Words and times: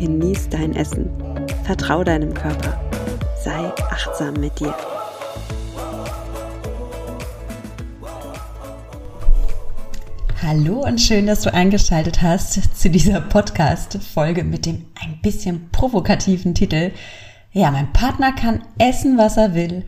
genieß 0.00 0.48
dein 0.48 0.74
Essen, 0.74 1.10
vertrau 1.64 2.02
deinem 2.02 2.32
Körper, 2.32 2.80
sei 3.44 3.70
achtsam 3.90 4.32
mit 4.40 4.58
dir. 4.58 4.74
Hallo 10.42 10.82
und 10.86 11.02
schön, 11.02 11.26
dass 11.26 11.42
du 11.42 11.52
eingeschaltet 11.52 12.22
hast 12.22 12.78
zu 12.80 12.88
dieser 12.88 13.20
Podcast-Folge 13.20 14.42
mit 14.42 14.64
dem 14.64 14.86
ein 15.02 15.20
bisschen 15.20 15.68
provokativen 15.70 16.54
Titel. 16.54 16.92
Ja, 17.52 17.70
mein 17.70 17.92
Partner 17.92 18.32
kann 18.32 18.62
essen, 18.78 19.18
was 19.18 19.36
er 19.36 19.54
will, 19.54 19.84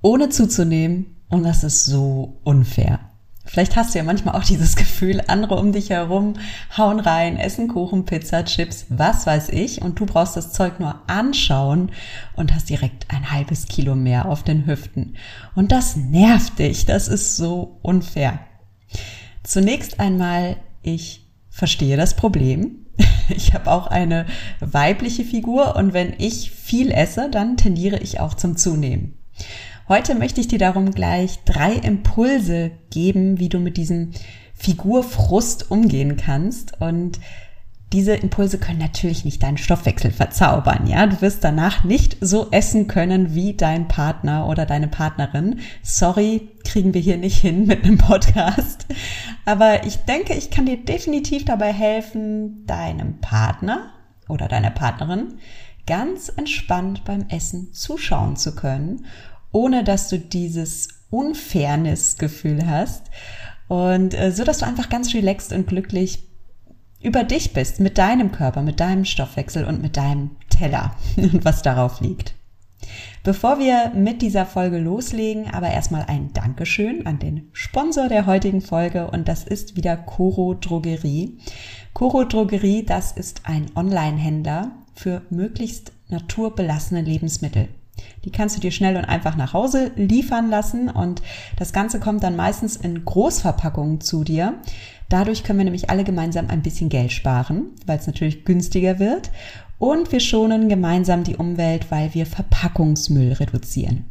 ohne 0.00 0.28
zuzunehmen 0.28 1.16
und 1.28 1.42
das 1.42 1.64
ist 1.64 1.86
so 1.86 2.38
unfair. 2.44 3.00
Vielleicht 3.46 3.76
hast 3.76 3.94
du 3.94 3.98
ja 3.98 4.04
manchmal 4.04 4.34
auch 4.34 4.44
dieses 4.44 4.76
Gefühl, 4.76 5.22
andere 5.28 5.56
um 5.56 5.72
dich 5.72 5.90
herum 5.90 6.34
hauen 6.76 7.00
rein, 7.00 7.38
essen 7.38 7.68
Kuchen, 7.68 8.04
Pizza, 8.04 8.44
Chips, 8.44 8.86
was 8.88 9.26
weiß 9.26 9.50
ich, 9.50 9.80
und 9.82 9.98
du 10.00 10.06
brauchst 10.06 10.36
das 10.36 10.52
Zeug 10.52 10.80
nur 10.80 11.00
anschauen 11.06 11.92
und 12.34 12.54
hast 12.54 12.68
direkt 12.68 13.06
ein 13.14 13.30
halbes 13.30 13.66
Kilo 13.66 13.94
mehr 13.94 14.26
auf 14.26 14.42
den 14.42 14.66
Hüften. 14.66 15.16
Und 15.54 15.72
das 15.72 15.96
nervt 15.96 16.58
dich, 16.58 16.86
das 16.86 17.08
ist 17.08 17.36
so 17.36 17.78
unfair. 17.82 18.40
Zunächst 19.44 20.00
einmal, 20.00 20.56
ich 20.82 21.24
verstehe 21.48 21.96
das 21.96 22.14
Problem. 22.14 22.82
Ich 23.28 23.54
habe 23.54 23.72
auch 23.72 23.88
eine 23.88 24.26
weibliche 24.60 25.24
Figur 25.24 25.74
und 25.74 25.92
wenn 25.92 26.14
ich 26.18 26.52
viel 26.52 26.92
esse, 26.92 27.28
dann 27.28 27.56
tendiere 27.56 27.98
ich 27.98 28.20
auch 28.20 28.34
zum 28.34 28.56
Zunehmen. 28.56 29.18
Heute 29.88 30.16
möchte 30.16 30.40
ich 30.40 30.48
dir 30.48 30.58
darum 30.58 30.90
gleich 30.90 31.44
drei 31.44 31.72
Impulse 31.72 32.72
geben, 32.90 33.38
wie 33.38 33.48
du 33.48 33.60
mit 33.60 33.76
diesem 33.76 34.10
Figurfrust 34.52 35.70
umgehen 35.70 36.16
kannst 36.16 36.80
und 36.80 37.20
diese 37.92 38.16
Impulse 38.16 38.58
können 38.58 38.80
natürlich 38.80 39.24
nicht 39.24 39.44
deinen 39.44 39.58
Stoffwechsel 39.58 40.10
verzaubern, 40.10 40.88
ja. 40.88 41.06
Du 41.06 41.20
wirst 41.22 41.44
danach 41.44 41.84
nicht 41.84 42.16
so 42.20 42.50
essen 42.50 42.88
können 42.88 43.32
wie 43.36 43.54
dein 43.54 43.86
Partner 43.86 44.48
oder 44.48 44.66
deine 44.66 44.88
Partnerin. 44.88 45.60
Sorry, 45.84 46.48
kriegen 46.64 46.92
wir 46.92 47.00
hier 47.00 47.16
nicht 47.16 47.38
hin 47.38 47.66
mit 47.66 47.84
einem 47.84 47.96
Podcast. 47.96 48.86
Aber 49.44 49.86
ich 49.86 49.98
denke, 49.98 50.34
ich 50.34 50.50
kann 50.50 50.66
dir 50.66 50.84
definitiv 50.84 51.44
dabei 51.44 51.72
helfen, 51.72 52.66
deinem 52.66 53.20
Partner 53.20 53.92
oder 54.28 54.48
deiner 54.48 54.70
Partnerin 54.70 55.34
ganz 55.86 56.28
entspannt 56.28 57.04
beim 57.04 57.26
Essen 57.28 57.72
zuschauen 57.72 58.34
zu 58.34 58.56
können 58.56 59.06
ohne 59.52 59.84
dass 59.84 60.08
du 60.08 60.18
dieses 60.18 60.88
Unfairness-Gefühl 61.10 62.66
hast. 62.66 63.10
Und 63.68 64.14
äh, 64.14 64.32
so, 64.32 64.44
dass 64.44 64.58
du 64.58 64.66
einfach 64.66 64.88
ganz 64.88 65.12
relaxed 65.14 65.52
und 65.52 65.66
glücklich 65.66 66.24
über 67.02 67.24
dich 67.24 67.52
bist, 67.52 67.80
mit 67.80 67.98
deinem 67.98 68.32
Körper, 68.32 68.62
mit 68.62 68.80
deinem 68.80 69.04
Stoffwechsel 69.04 69.64
und 69.64 69.82
mit 69.82 69.96
deinem 69.96 70.30
Teller 70.50 70.96
und 71.16 71.44
was 71.44 71.62
darauf 71.62 72.00
liegt. 72.00 72.34
Bevor 73.22 73.58
wir 73.58 73.90
mit 73.94 74.22
dieser 74.22 74.46
Folge 74.46 74.78
loslegen, 74.78 75.48
aber 75.50 75.70
erstmal 75.70 76.04
ein 76.06 76.32
Dankeschön 76.32 77.06
an 77.06 77.18
den 77.18 77.48
Sponsor 77.52 78.08
der 78.08 78.26
heutigen 78.26 78.60
Folge 78.60 79.10
und 79.10 79.26
das 79.26 79.42
ist 79.42 79.76
wieder 79.76 79.96
Coro 79.96 80.54
Drogerie. 80.54 81.38
Coro 81.92 82.24
Drogerie, 82.24 82.84
das 82.84 83.12
ist 83.12 83.40
ein 83.44 83.66
Online-Händler 83.74 84.70
für 84.94 85.22
möglichst 85.30 85.92
naturbelassene 86.08 87.02
Lebensmittel. 87.02 87.68
Die 88.24 88.30
kannst 88.32 88.56
du 88.56 88.60
dir 88.60 88.70
schnell 88.72 88.96
und 88.96 89.04
einfach 89.04 89.36
nach 89.36 89.52
Hause 89.52 89.92
liefern 89.96 90.50
lassen 90.50 90.88
und 90.88 91.22
das 91.58 91.72
Ganze 91.72 92.00
kommt 92.00 92.22
dann 92.22 92.36
meistens 92.36 92.76
in 92.76 93.04
Großverpackungen 93.04 94.00
zu 94.00 94.24
dir. 94.24 94.54
Dadurch 95.08 95.44
können 95.44 95.60
wir 95.60 95.64
nämlich 95.64 95.90
alle 95.90 96.04
gemeinsam 96.04 96.48
ein 96.48 96.62
bisschen 96.62 96.88
Geld 96.88 97.12
sparen, 97.12 97.70
weil 97.86 97.98
es 97.98 98.06
natürlich 98.06 98.44
günstiger 98.44 98.98
wird 98.98 99.30
und 99.78 100.10
wir 100.10 100.20
schonen 100.20 100.68
gemeinsam 100.68 101.22
die 101.22 101.36
Umwelt, 101.36 101.90
weil 101.90 102.14
wir 102.14 102.26
Verpackungsmüll 102.26 103.34
reduzieren. 103.34 104.06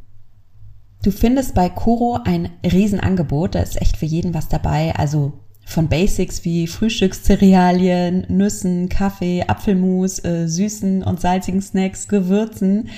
Du 1.03 1.11
findest 1.11 1.53
bei 1.53 1.69
Coro 1.69 2.19
ein 2.23 2.49
Riesenangebot, 2.63 3.55
da 3.55 3.59
ist 3.59 3.79
echt 3.81 3.97
für 3.97 4.05
jeden 4.05 4.33
was 4.33 4.47
dabei, 4.47 4.95
also 4.95 5.33
von 5.65 5.89
Basics 5.89 6.45
wie 6.45 6.67
Frühstückscerealien, 6.67 8.25
Nüssen, 8.29 8.87
Kaffee, 8.87 9.43
Apfelmus, 9.47 10.23
äh, 10.23 10.47
süßen 10.47 11.03
und 11.03 11.19
salzigen 11.19 11.61
Snacks, 11.61 12.07
Gewürzen 12.07 12.89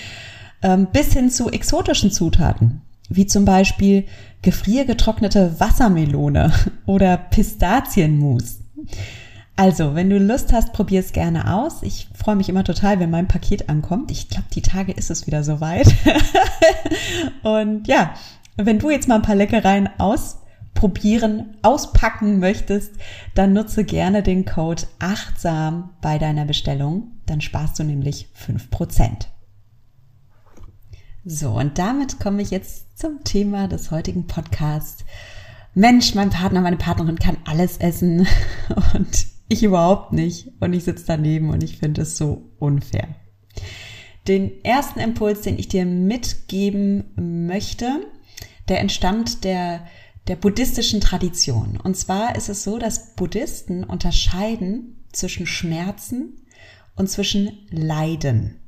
ähm, 0.61 0.87
bis 0.91 1.13
hin 1.13 1.29
zu 1.29 1.49
exotischen 1.49 2.11
Zutaten, 2.11 2.81
wie 3.09 3.25
zum 3.25 3.45
Beispiel 3.45 4.05
gefriergetrocknete 4.41 5.59
Wassermelone 5.59 6.51
oder 6.85 7.17
Pistazienmus. 7.17 8.59
Also, 9.59 9.95
wenn 9.95 10.11
du 10.11 10.19
Lust 10.19 10.53
hast, 10.53 10.71
probier 10.71 10.99
es 10.99 11.13
gerne 11.13 11.51
aus. 11.51 11.81
Ich 11.81 12.09
freue 12.13 12.35
mich 12.35 12.47
immer 12.47 12.63
total, 12.63 12.99
wenn 12.99 13.09
mein 13.09 13.27
Paket 13.27 13.69
ankommt. 13.69 14.11
Ich 14.11 14.29
glaube, 14.29 14.45
die 14.53 14.61
Tage 14.61 14.91
ist 14.91 15.09
es 15.09 15.25
wieder 15.25 15.43
soweit. 15.43 15.95
Und 17.43 17.87
ja, 17.87 18.13
wenn 18.55 18.77
du 18.77 18.91
jetzt 18.91 19.07
mal 19.07 19.15
ein 19.15 19.23
paar 19.23 19.35
Leckereien 19.35 19.89
ausprobieren, 19.97 21.55
auspacken 21.63 22.37
möchtest, 22.37 22.93
dann 23.33 23.53
nutze 23.53 23.83
gerne 23.83 24.21
den 24.21 24.45
Code 24.45 24.83
achtsam 24.99 25.89
bei 26.01 26.19
deiner 26.19 26.45
Bestellung. 26.45 27.13
Dann 27.25 27.41
sparst 27.41 27.79
du 27.79 27.83
nämlich 27.83 28.29
fünf 28.33 28.69
Prozent. 28.69 29.27
So, 31.29 31.49
und 31.49 31.77
damit 31.77 32.21
komme 32.21 32.41
ich 32.41 32.51
jetzt 32.51 32.97
zum 32.97 33.25
Thema 33.25 33.67
des 33.67 33.91
heutigen 33.91 34.27
Podcasts. 34.27 35.03
Mensch, 35.73 36.15
mein 36.15 36.29
Partner, 36.29 36.61
meine 36.61 36.77
Partnerin 36.77 37.19
kann 37.19 37.35
alles 37.43 37.79
essen 37.79 38.25
und 38.93 39.27
ich 39.49 39.61
überhaupt 39.61 40.13
nicht. 40.13 40.53
Und 40.61 40.71
ich 40.71 40.85
sitze 40.85 41.03
daneben 41.05 41.49
und 41.49 41.61
ich 41.63 41.79
finde 41.79 42.03
es 42.03 42.15
so 42.15 42.53
unfair. 42.59 43.09
Den 44.29 44.63
ersten 44.63 45.01
Impuls, 45.01 45.41
den 45.41 45.59
ich 45.59 45.67
dir 45.67 45.85
mitgeben 45.85 47.11
möchte, 47.45 48.05
der 48.69 48.79
entstammt 48.79 49.43
der, 49.43 49.85
der 50.29 50.37
buddhistischen 50.37 51.01
Tradition. 51.01 51.77
Und 51.83 51.97
zwar 51.97 52.37
ist 52.37 52.47
es 52.47 52.63
so, 52.63 52.77
dass 52.77 53.15
Buddhisten 53.15 53.83
unterscheiden 53.83 55.03
zwischen 55.11 55.45
Schmerzen 55.45 56.45
und 56.95 57.09
zwischen 57.09 57.67
Leiden. 57.69 58.61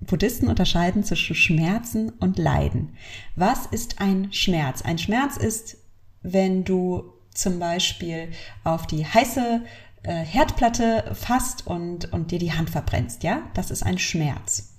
Buddhisten 0.00 0.48
unterscheiden 0.48 1.04
zwischen 1.04 1.36
Schmerzen 1.36 2.10
und 2.10 2.38
Leiden. 2.38 2.96
Was 3.36 3.66
ist 3.66 4.00
ein 4.00 4.32
Schmerz? 4.32 4.82
Ein 4.82 4.98
Schmerz 4.98 5.36
ist, 5.36 5.76
wenn 6.22 6.64
du 6.64 7.12
zum 7.32 7.58
Beispiel 7.58 8.30
auf 8.64 8.86
die 8.86 9.06
heiße 9.06 9.62
äh, 10.02 10.12
Herdplatte 10.24 11.12
fasst 11.14 11.66
und, 11.66 12.12
und 12.12 12.30
dir 12.30 12.38
die 12.38 12.52
Hand 12.52 12.70
verbrennst, 12.70 13.22
ja? 13.22 13.42
Das 13.54 13.70
ist 13.70 13.82
ein 13.82 13.98
Schmerz. 13.98 14.74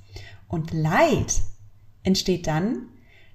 Und 0.47 0.73
Leid 0.73 1.41
entsteht 2.03 2.47
dann, 2.47 2.87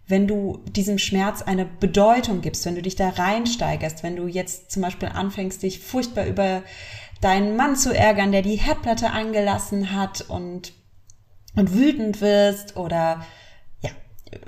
wenn 0.09 0.29
du 0.29 0.63
diesem 0.69 0.99
Schmerz 0.99 1.43
eine 1.43 1.65
Bedeutung 1.65 2.41
gibst, 2.41 2.65
wenn 2.65 2.77
du 2.77 2.83
dich 2.83 2.95
da 2.95 3.09
reinsteigerst, 3.09 4.03
wenn 4.03 4.17
du 4.17 4.27
jetzt 4.27 4.71
zum 4.71 4.83
Beispiel 4.83 5.09
anfängst, 5.09 5.63
dich 5.63 5.81
furchtbar 5.81 6.27
über 6.27 6.63
deinen 7.21 7.57
Mann 7.57 7.77
zu 7.77 7.97
ärgern, 7.97 8.31
der 8.31 8.43
die 8.43 8.57
Herdplatte 8.57 9.10
angelassen 9.10 9.93
hat 9.93 10.22
und 10.28 10.72
und 11.57 11.75
wütend 11.75 12.21
wirst 12.21 12.77
oder 12.77 13.25
ja, 13.81 13.91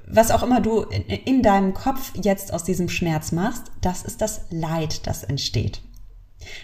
was 0.06 0.30
auch 0.30 0.42
immer 0.42 0.60
du 0.60 0.82
in, 0.82 1.02
in 1.02 1.42
deinem 1.42 1.74
Kopf 1.74 2.12
jetzt 2.22 2.52
aus 2.52 2.64
diesem 2.64 2.88
Schmerz 2.88 3.32
machst, 3.32 3.64
das 3.80 4.02
ist 4.02 4.20
das 4.20 4.42
Leid, 4.50 5.06
das 5.06 5.24
entsteht. 5.24 5.82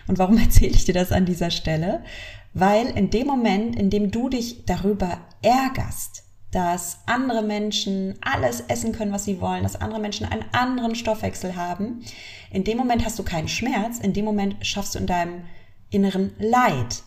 Und 0.06 0.19
warum 0.19 0.38
erzähle 0.43 0.73
ich 0.73 0.85
dir 0.85 0.94
das 0.94 1.12
an 1.12 1.26
dieser 1.26 1.50
Stelle? 1.50 2.05
Weil 2.52 2.87
in 2.87 3.11
dem 3.11 3.26
Moment, 3.26 3.76
in 3.76 3.91
dem 3.91 4.11
du 4.11 4.29
dich 4.29 4.64
darüber 4.64 5.19
ärgerst, 5.43 6.23
dass 6.52 6.99
andere 7.06 7.43
Menschen 7.43 8.14
alles 8.20 8.61
essen 8.69 8.93
können, 8.93 9.11
was 9.11 9.25
sie 9.25 9.41
wollen, 9.41 9.64
dass 9.64 9.81
andere 9.81 9.99
Menschen 9.99 10.25
einen 10.25 10.44
anderen 10.52 10.94
Stoffwechsel 10.94 11.56
haben, 11.56 12.05
in 12.52 12.62
dem 12.62 12.79
Moment 12.79 13.05
hast 13.05 13.19
du 13.19 13.25
keinen 13.25 13.49
Schmerz, 13.49 13.99
in 13.99 14.12
dem 14.12 14.25
Moment 14.25 14.64
schaffst 14.64 14.94
du 14.94 15.00
in 15.00 15.08
deinem 15.08 15.43
inneren 15.91 16.32
Leid, 16.38 17.02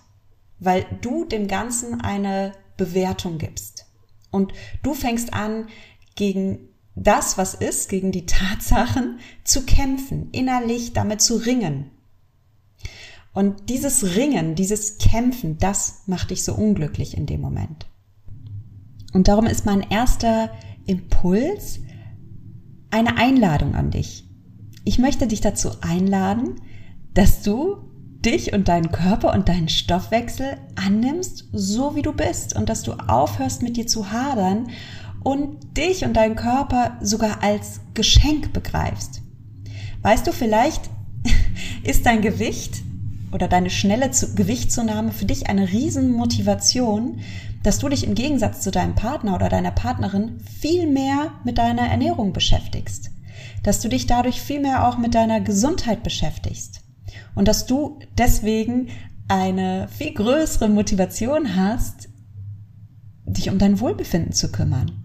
weil 0.59 0.85
du 0.99 1.23
dem 1.23 1.47
Ganzen 1.47 2.01
eine 2.01 2.51
Bewertung 2.77 3.37
gibst. 3.37 3.85
Und 4.31 4.53
du 4.83 4.93
fängst 4.93 5.33
an, 5.33 5.67
gegen 6.15 6.59
das, 6.95 7.37
was 7.37 7.53
ist, 7.53 7.89
gegen 7.89 8.11
die 8.11 8.25
Tatsachen 8.25 9.19
zu 9.43 9.65
kämpfen, 9.65 10.29
innerlich 10.31 10.93
damit 10.93 11.21
zu 11.21 11.37
ringen. 11.37 11.91
Und 13.33 13.69
dieses 13.69 14.15
Ringen, 14.15 14.55
dieses 14.55 14.97
Kämpfen, 14.97 15.59
das 15.59 16.01
macht 16.07 16.31
dich 16.31 16.43
so 16.43 16.55
unglücklich 16.55 17.15
in 17.15 17.27
dem 17.27 17.39
Moment. 17.39 17.85
Und 19.13 19.27
darum 19.27 19.45
ist 19.45 19.65
mein 19.65 19.81
erster 19.81 20.51
Impuls 20.87 21.79
eine 22.89 23.17
Einladung 23.17 23.75
an 23.75 23.91
dich. 23.91 24.27
Ich 24.85 24.97
möchte 24.97 25.27
dich 25.27 25.41
dazu 25.41 25.69
einladen, 25.81 26.61
dass 27.13 27.43
du 27.43 27.86
dich 28.25 28.53
und 28.53 28.67
deinen 28.67 28.91
Körper 28.91 29.33
und 29.33 29.49
deinen 29.49 29.69
Stoffwechsel 29.69 30.57
annimmst, 30.75 31.45
so 31.51 31.95
wie 31.95 32.01
du 32.01 32.13
bist 32.13 32.55
und 32.55 32.69
dass 32.69 32.83
du 32.83 32.93
aufhörst 32.93 33.61
mit 33.61 33.77
dir 33.77 33.87
zu 33.87 34.11
hadern 34.11 34.69
und 35.23 35.77
dich 35.77 36.03
und 36.03 36.13
deinen 36.13 36.35
Körper 36.35 36.97
sogar 37.01 37.43
als 37.43 37.81
Geschenk 37.93 38.53
begreifst. 38.53 39.21
Weißt 40.01 40.25
du, 40.25 40.31
vielleicht 40.31 40.89
ist 41.83 42.05
dein 42.05 42.21
Gewicht 42.21 42.81
oder 43.31 43.47
deine 43.47 43.69
schnelle 43.69 44.09
Gewichtszunahme 44.35 45.11
für 45.11 45.25
dich 45.25 45.49
eine 45.49 45.69
Riesenmotivation, 45.69 47.19
dass 47.63 47.79
du 47.79 47.89
dich 47.89 48.05
im 48.05 48.15
Gegensatz 48.15 48.61
zu 48.61 48.71
deinem 48.71 48.95
Partner 48.95 49.35
oder 49.35 49.49
deiner 49.49 49.71
Partnerin 49.71 50.39
viel 50.59 50.87
mehr 50.87 51.33
mit 51.43 51.57
deiner 51.57 51.87
Ernährung 51.87 52.31
beschäftigst. 52.31 53.11
Dass 53.63 53.81
du 53.81 53.89
dich 53.89 54.05
dadurch 54.05 54.41
viel 54.41 54.61
mehr 54.61 54.87
auch 54.87 54.97
mit 54.97 55.13
deiner 55.13 55.41
Gesundheit 55.41 56.03
beschäftigst. 56.03 56.86
Und 57.35 57.47
dass 57.47 57.65
du 57.65 57.99
deswegen 58.17 58.87
eine 59.27 59.87
viel 59.89 60.13
größere 60.13 60.69
Motivation 60.69 61.55
hast, 61.55 62.09
dich 63.25 63.49
um 63.49 63.57
dein 63.57 63.79
Wohlbefinden 63.79 64.31
zu 64.31 64.51
kümmern. 64.51 65.03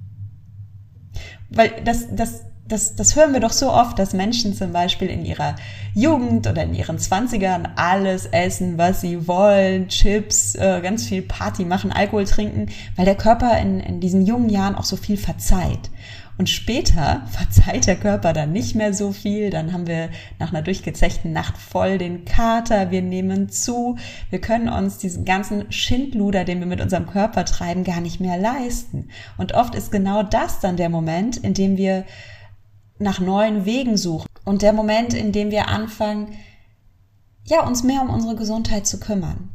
Weil 1.50 1.82
das, 1.84 2.06
das 2.14 2.44
das, 2.72 2.96
das 2.96 3.16
hören 3.16 3.32
wir 3.32 3.40
doch 3.40 3.52
so 3.52 3.70
oft, 3.70 3.98
dass 3.98 4.14
Menschen 4.14 4.54
zum 4.54 4.72
Beispiel 4.72 5.08
in 5.08 5.24
ihrer 5.24 5.56
Jugend 5.94 6.46
oder 6.46 6.62
in 6.62 6.74
ihren 6.74 6.98
Zwanzigern 6.98 7.68
alles 7.76 8.26
essen, 8.26 8.78
was 8.78 9.00
sie 9.00 9.26
wollen, 9.28 9.88
Chips, 9.88 10.54
äh, 10.54 10.80
ganz 10.80 11.06
viel 11.06 11.22
Party 11.22 11.64
machen, 11.64 11.92
Alkohol 11.92 12.24
trinken, 12.24 12.66
weil 12.96 13.04
der 13.04 13.16
Körper 13.16 13.58
in, 13.58 13.80
in 13.80 14.00
diesen 14.00 14.24
jungen 14.24 14.48
Jahren 14.48 14.74
auch 14.74 14.84
so 14.84 14.96
viel 14.96 15.16
verzeiht. 15.16 15.90
Und 16.38 16.48
später 16.48 17.22
verzeiht 17.30 17.86
der 17.86 17.96
Körper 17.96 18.32
dann 18.32 18.52
nicht 18.52 18.74
mehr 18.74 18.94
so 18.94 19.12
viel. 19.12 19.50
Dann 19.50 19.72
haben 19.72 19.86
wir 19.86 20.10
nach 20.38 20.50
einer 20.52 20.62
durchgezechten 20.62 21.32
Nacht 21.32 21.58
voll 21.58 21.98
den 21.98 22.24
Kater. 22.24 22.90
Wir 22.90 23.02
nehmen 23.02 23.48
zu. 23.48 23.96
Wir 24.30 24.40
können 24.40 24.68
uns 24.68 24.98
diesen 24.98 25.24
ganzen 25.24 25.70
Schindluder, 25.70 26.44
den 26.44 26.60
wir 26.60 26.66
mit 26.66 26.80
unserem 26.80 27.06
Körper 27.06 27.44
treiben, 27.44 27.84
gar 27.84 28.00
nicht 28.00 28.20
mehr 28.20 28.38
leisten. 28.38 29.08
Und 29.36 29.54
oft 29.54 29.74
ist 29.74 29.92
genau 29.92 30.22
das 30.22 30.60
dann 30.60 30.76
der 30.76 30.88
Moment, 30.88 31.36
in 31.36 31.54
dem 31.54 31.76
wir 31.76 32.04
nach 32.98 33.20
neuen 33.20 33.64
Wegen 33.64 33.96
suchen. 33.96 34.28
Und 34.44 34.62
der 34.62 34.72
Moment, 34.72 35.14
in 35.14 35.32
dem 35.32 35.50
wir 35.50 35.68
anfangen, 35.68 36.34
ja, 37.44 37.66
uns 37.66 37.82
mehr 37.82 38.02
um 38.02 38.10
unsere 38.10 38.36
Gesundheit 38.36 38.86
zu 38.86 39.00
kümmern. 39.00 39.50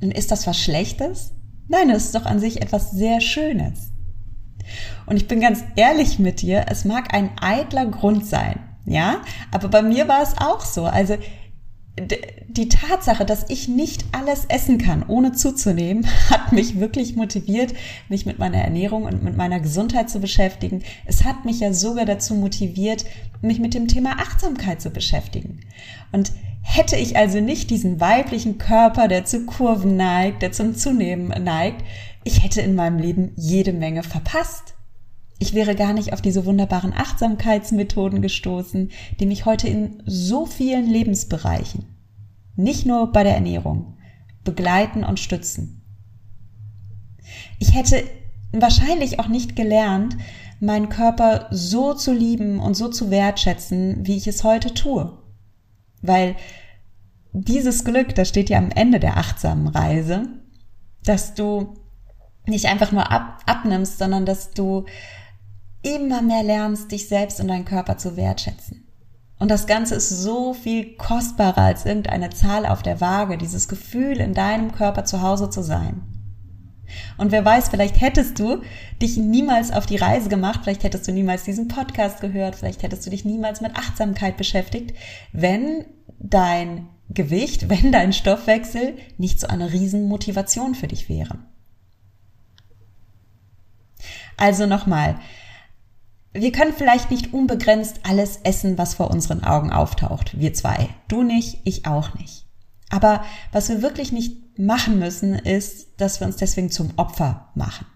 Und 0.00 0.12
ist 0.12 0.30
das 0.30 0.46
was 0.46 0.58
Schlechtes? 0.58 1.32
Nein, 1.68 1.90
es 1.90 2.06
ist 2.06 2.14
doch 2.14 2.26
an 2.26 2.38
sich 2.38 2.60
etwas 2.60 2.90
sehr 2.90 3.20
Schönes. 3.20 3.92
Und 5.06 5.16
ich 5.16 5.28
bin 5.28 5.40
ganz 5.40 5.64
ehrlich 5.76 6.18
mit 6.18 6.42
dir, 6.42 6.66
es 6.68 6.84
mag 6.84 7.14
ein 7.14 7.30
eitler 7.40 7.86
Grund 7.86 8.26
sein, 8.26 8.60
ja, 8.84 9.22
aber 9.50 9.68
bei 9.68 9.82
mir 9.82 10.08
war 10.08 10.22
es 10.22 10.34
auch 10.38 10.60
so. 10.60 10.84
Also 10.84 11.16
die 12.48 12.68
Tatsache, 12.68 13.26
dass 13.26 13.50
ich 13.50 13.68
nicht 13.68 14.04
alles 14.12 14.46
essen 14.46 14.78
kann, 14.78 15.04
ohne 15.06 15.32
zuzunehmen, 15.32 16.06
hat 16.30 16.52
mich 16.52 16.80
wirklich 16.80 17.16
motiviert, 17.16 17.74
mich 18.08 18.24
mit 18.24 18.38
meiner 18.38 18.58
Ernährung 18.58 19.04
und 19.04 19.22
mit 19.22 19.36
meiner 19.36 19.60
Gesundheit 19.60 20.08
zu 20.08 20.20
beschäftigen. 20.20 20.82
Es 21.04 21.24
hat 21.24 21.44
mich 21.44 21.60
ja 21.60 21.72
sogar 21.72 22.06
dazu 22.06 22.34
motiviert, 22.34 23.04
mich 23.42 23.58
mit 23.58 23.74
dem 23.74 23.88
Thema 23.88 24.12
Achtsamkeit 24.18 24.80
zu 24.80 24.90
beschäftigen. 24.90 25.60
Und 26.12 26.32
hätte 26.62 26.96
ich 26.96 27.16
also 27.16 27.40
nicht 27.40 27.70
diesen 27.70 28.00
weiblichen 28.00 28.56
Körper, 28.56 29.08
der 29.08 29.24
zu 29.24 29.44
Kurven 29.44 29.96
neigt, 29.96 30.42
der 30.42 30.52
zum 30.52 30.74
Zunehmen 30.74 31.28
neigt, 31.44 31.84
ich 32.24 32.42
hätte 32.44 32.60
in 32.60 32.74
meinem 32.74 32.98
Leben 32.98 33.32
jede 33.36 33.72
Menge 33.72 34.02
verpasst. 34.02 34.71
Ich 35.38 35.54
wäre 35.54 35.74
gar 35.74 35.92
nicht 35.92 36.12
auf 36.12 36.22
diese 36.22 36.46
wunderbaren 36.46 36.92
Achtsamkeitsmethoden 36.92 38.22
gestoßen, 38.22 38.90
die 39.18 39.26
mich 39.26 39.44
heute 39.44 39.68
in 39.68 40.02
so 40.06 40.46
vielen 40.46 40.88
Lebensbereichen, 40.88 41.84
nicht 42.54 42.86
nur 42.86 43.12
bei 43.12 43.24
der 43.24 43.34
Ernährung, 43.34 43.96
begleiten 44.44 45.04
und 45.04 45.18
stützen. 45.18 45.82
Ich 47.58 47.74
hätte 47.74 48.04
wahrscheinlich 48.52 49.18
auch 49.18 49.28
nicht 49.28 49.56
gelernt, 49.56 50.16
meinen 50.60 50.88
Körper 50.88 51.48
so 51.50 51.94
zu 51.94 52.12
lieben 52.12 52.60
und 52.60 52.74
so 52.74 52.88
zu 52.88 53.10
wertschätzen, 53.10 54.06
wie 54.06 54.16
ich 54.16 54.28
es 54.28 54.44
heute 54.44 54.74
tue. 54.74 55.18
Weil 56.02 56.36
dieses 57.32 57.84
Glück, 57.84 58.14
das 58.14 58.28
steht 58.28 58.50
ja 58.50 58.58
am 58.58 58.70
Ende 58.70 59.00
der 59.00 59.16
achtsamen 59.16 59.68
Reise, 59.68 60.28
dass 61.04 61.34
du 61.34 61.74
nicht 62.46 62.66
einfach 62.66 62.92
nur 62.92 63.10
ab, 63.10 63.42
abnimmst, 63.46 63.98
sondern 63.98 64.26
dass 64.26 64.52
du 64.52 64.84
immer 65.82 66.22
mehr 66.22 66.42
lernst, 66.42 66.92
dich 66.92 67.08
selbst 67.08 67.40
und 67.40 67.48
deinen 67.48 67.64
Körper 67.64 67.98
zu 67.98 68.16
wertschätzen. 68.16 68.86
Und 69.38 69.50
das 69.50 69.66
Ganze 69.66 69.96
ist 69.96 70.08
so 70.08 70.54
viel 70.54 70.96
kostbarer 70.96 71.62
als 71.62 71.84
irgendeine 71.84 72.30
Zahl 72.30 72.64
auf 72.64 72.82
der 72.82 73.00
Waage, 73.00 73.36
dieses 73.36 73.66
Gefühl, 73.66 74.18
in 74.20 74.34
deinem 74.34 74.70
Körper 74.70 75.04
zu 75.04 75.20
Hause 75.20 75.50
zu 75.50 75.62
sein. 75.62 76.02
Und 77.16 77.32
wer 77.32 77.44
weiß, 77.44 77.68
vielleicht 77.68 78.00
hättest 78.00 78.38
du 78.38 78.62
dich 79.00 79.16
niemals 79.16 79.72
auf 79.72 79.86
die 79.86 79.96
Reise 79.96 80.28
gemacht, 80.28 80.60
vielleicht 80.62 80.84
hättest 80.84 81.08
du 81.08 81.12
niemals 81.12 81.44
diesen 81.44 81.68
Podcast 81.68 82.20
gehört, 82.20 82.54
vielleicht 82.54 82.82
hättest 82.82 83.04
du 83.06 83.10
dich 83.10 83.24
niemals 83.24 83.60
mit 83.60 83.76
Achtsamkeit 83.76 84.36
beschäftigt, 84.36 84.96
wenn 85.32 85.86
dein 86.18 86.88
Gewicht, 87.10 87.68
wenn 87.68 87.92
dein 87.92 88.12
Stoffwechsel 88.12 88.96
nicht 89.18 89.40
so 89.40 89.46
eine 89.48 89.72
Riesenmotivation 89.72 90.74
für 90.74 90.88
dich 90.88 91.08
wäre. 91.08 91.38
Also 94.36 94.66
nochmal, 94.66 95.16
wir 96.32 96.52
können 96.52 96.72
vielleicht 96.72 97.10
nicht 97.10 97.34
unbegrenzt 97.34 98.00
alles 98.04 98.40
essen, 98.44 98.78
was 98.78 98.94
vor 98.94 99.10
unseren 99.10 99.44
Augen 99.44 99.70
auftaucht. 99.70 100.38
Wir 100.38 100.54
zwei. 100.54 100.88
Du 101.08 101.22
nicht, 101.22 101.60
ich 101.64 101.86
auch 101.86 102.14
nicht. 102.14 102.46
Aber 102.88 103.24
was 103.52 103.68
wir 103.68 103.82
wirklich 103.82 104.12
nicht 104.12 104.58
machen 104.58 104.98
müssen, 104.98 105.34
ist, 105.34 105.88
dass 105.98 106.20
wir 106.20 106.26
uns 106.26 106.36
deswegen 106.36 106.70
zum 106.70 106.90
Opfer 106.96 107.48
machen. 107.54 107.86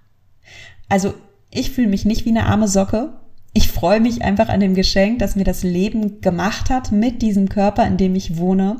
Also 0.88 1.14
ich 1.50 1.70
fühle 1.70 1.88
mich 1.88 2.04
nicht 2.04 2.24
wie 2.24 2.30
eine 2.30 2.46
arme 2.46 2.68
Socke. 2.68 3.20
Ich 3.52 3.68
freue 3.68 4.00
mich 4.00 4.22
einfach 4.22 4.50
an 4.50 4.60
dem 4.60 4.74
Geschenk, 4.74 5.18
das 5.18 5.36
mir 5.36 5.44
das 5.44 5.62
Leben 5.62 6.20
gemacht 6.20 6.68
hat 6.68 6.92
mit 6.92 7.22
diesem 7.22 7.48
Körper, 7.48 7.86
in 7.86 7.96
dem 7.96 8.14
ich 8.14 8.36
wohne. 8.36 8.76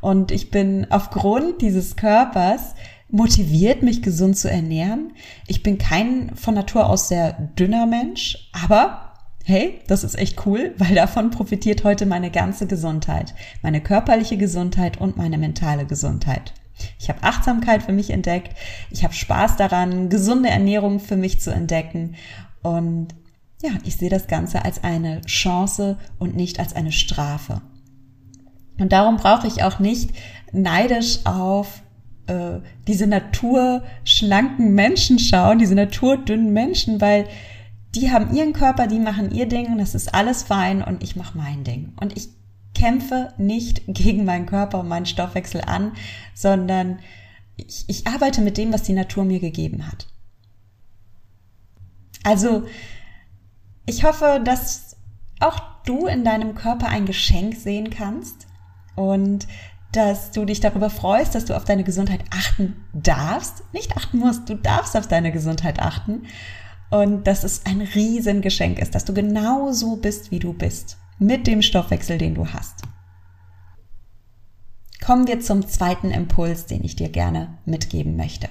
Und 0.00 0.30
ich 0.32 0.50
bin 0.50 0.86
aufgrund 0.90 1.60
dieses 1.60 1.96
Körpers 1.96 2.74
motiviert, 3.08 3.82
mich 3.82 4.02
gesund 4.02 4.36
zu 4.36 4.50
ernähren. 4.50 5.12
Ich 5.46 5.62
bin 5.62 5.78
kein 5.78 6.34
von 6.34 6.54
Natur 6.54 6.88
aus 6.88 7.08
sehr 7.08 7.32
dünner 7.32 7.86
Mensch, 7.86 8.50
aber 8.52 9.12
hey, 9.44 9.80
das 9.86 10.04
ist 10.04 10.16
echt 10.18 10.46
cool, 10.46 10.74
weil 10.78 10.94
davon 10.94 11.30
profitiert 11.30 11.84
heute 11.84 12.06
meine 12.06 12.30
ganze 12.30 12.66
Gesundheit, 12.66 13.34
meine 13.62 13.80
körperliche 13.80 14.38
Gesundheit 14.38 15.00
und 15.00 15.16
meine 15.16 15.38
mentale 15.38 15.84
Gesundheit. 15.84 16.54
Ich 16.98 17.08
habe 17.08 17.22
Achtsamkeit 17.22 17.82
für 17.82 17.92
mich 17.92 18.10
entdeckt, 18.10 18.56
ich 18.90 19.04
habe 19.04 19.14
Spaß 19.14 19.56
daran, 19.56 20.08
gesunde 20.08 20.48
Ernährung 20.48 20.98
für 20.98 21.16
mich 21.16 21.40
zu 21.40 21.52
entdecken 21.52 22.16
und 22.62 23.08
ja, 23.62 23.70
ich 23.84 23.96
sehe 23.96 24.10
das 24.10 24.26
Ganze 24.26 24.64
als 24.64 24.82
eine 24.82 25.20
Chance 25.22 25.98
und 26.18 26.34
nicht 26.34 26.58
als 26.58 26.74
eine 26.74 26.92
Strafe. 26.92 27.62
Und 28.78 28.92
darum 28.92 29.16
brauche 29.16 29.46
ich 29.46 29.62
auch 29.62 29.78
nicht 29.78 30.10
neidisch 30.52 31.20
auf 31.24 31.83
äh, 32.26 32.60
diese 32.86 33.06
naturschlanken 33.06 34.74
Menschen 34.74 35.18
schauen, 35.18 35.58
diese 35.58 35.74
naturdünnen 35.74 36.52
Menschen, 36.52 37.00
weil 37.00 37.26
die 37.94 38.10
haben 38.10 38.34
ihren 38.34 38.52
Körper, 38.52 38.86
die 38.86 38.98
machen 38.98 39.30
ihr 39.30 39.46
Ding 39.46 39.66
und 39.66 39.78
das 39.78 39.94
ist 39.94 40.14
alles 40.14 40.42
fein 40.42 40.82
und 40.82 41.02
ich 41.02 41.16
mache 41.16 41.38
mein 41.38 41.64
Ding. 41.64 41.92
Und 42.00 42.16
ich 42.16 42.28
kämpfe 42.74 43.32
nicht 43.38 43.82
gegen 43.86 44.24
meinen 44.24 44.46
Körper 44.46 44.80
und 44.80 44.88
meinen 44.88 45.06
Stoffwechsel 45.06 45.62
an, 45.62 45.92
sondern 46.34 46.98
ich, 47.56 47.84
ich 47.86 48.06
arbeite 48.06 48.40
mit 48.40 48.58
dem, 48.58 48.72
was 48.72 48.82
die 48.82 48.94
Natur 48.94 49.24
mir 49.24 49.38
gegeben 49.38 49.86
hat. 49.86 50.08
Also, 52.24 52.64
ich 53.86 54.02
hoffe, 54.02 54.40
dass 54.44 54.96
auch 55.40 55.60
du 55.84 56.06
in 56.06 56.24
deinem 56.24 56.54
Körper 56.54 56.88
ein 56.88 57.06
Geschenk 57.06 57.54
sehen 57.54 57.90
kannst 57.90 58.46
und 58.96 59.46
dass 59.96 60.32
du 60.32 60.44
dich 60.44 60.60
darüber 60.60 60.90
freust, 60.90 61.34
dass 61.34 61.44
du 61.44 61.56
auf 61.56 61.64
deine 61.64 61.84
Gesundheit 61.84 62.24
achten 62.30 62.84
darfst. 62.92 63.62
Nicht 63.72 63.96
achten 63.96 64.18
musst, 64.18 64.48
du 64.48 64.56
darfst 64.56 64.96
auf 64.96 65.06
deine 65.06 65.30
Gesundheit 65.30 65.80
achten. 65.80 66.26
Und 66.90 67.26
dass 67.26 67.44
es 67.44 67.64
ein 67.66 67.80
Riesengeschenk 67.80 68.78
ist, 68.78 68.94
dass 68.94 69.04
du 69.04 69.14
genau 69.14 69.72
so 69.72 69.96
bist, 69.96 70.30
wie 70.30 70.38
du 70.38 70.52
bist. 70.52 70.98
Mit 71.18 71.46
dem 71.46 71.62
Stoffwechsel, 71.62 72.18
den 72.18 72.34
du 72.34 72.48
hast. 72.48 72.82
Kommen 75.04 75.26
wir 75.26 75.40
zum 75.40 75.68
zweiten 75.68 76.10
Impuls, 76.10 76.66
den 76.66 76.82
ich 76.82 76.96
dir 76.96 77.08
gerne 77.08 77.58
mitgeben 77.64 78.16
möchte. 78.16 78.48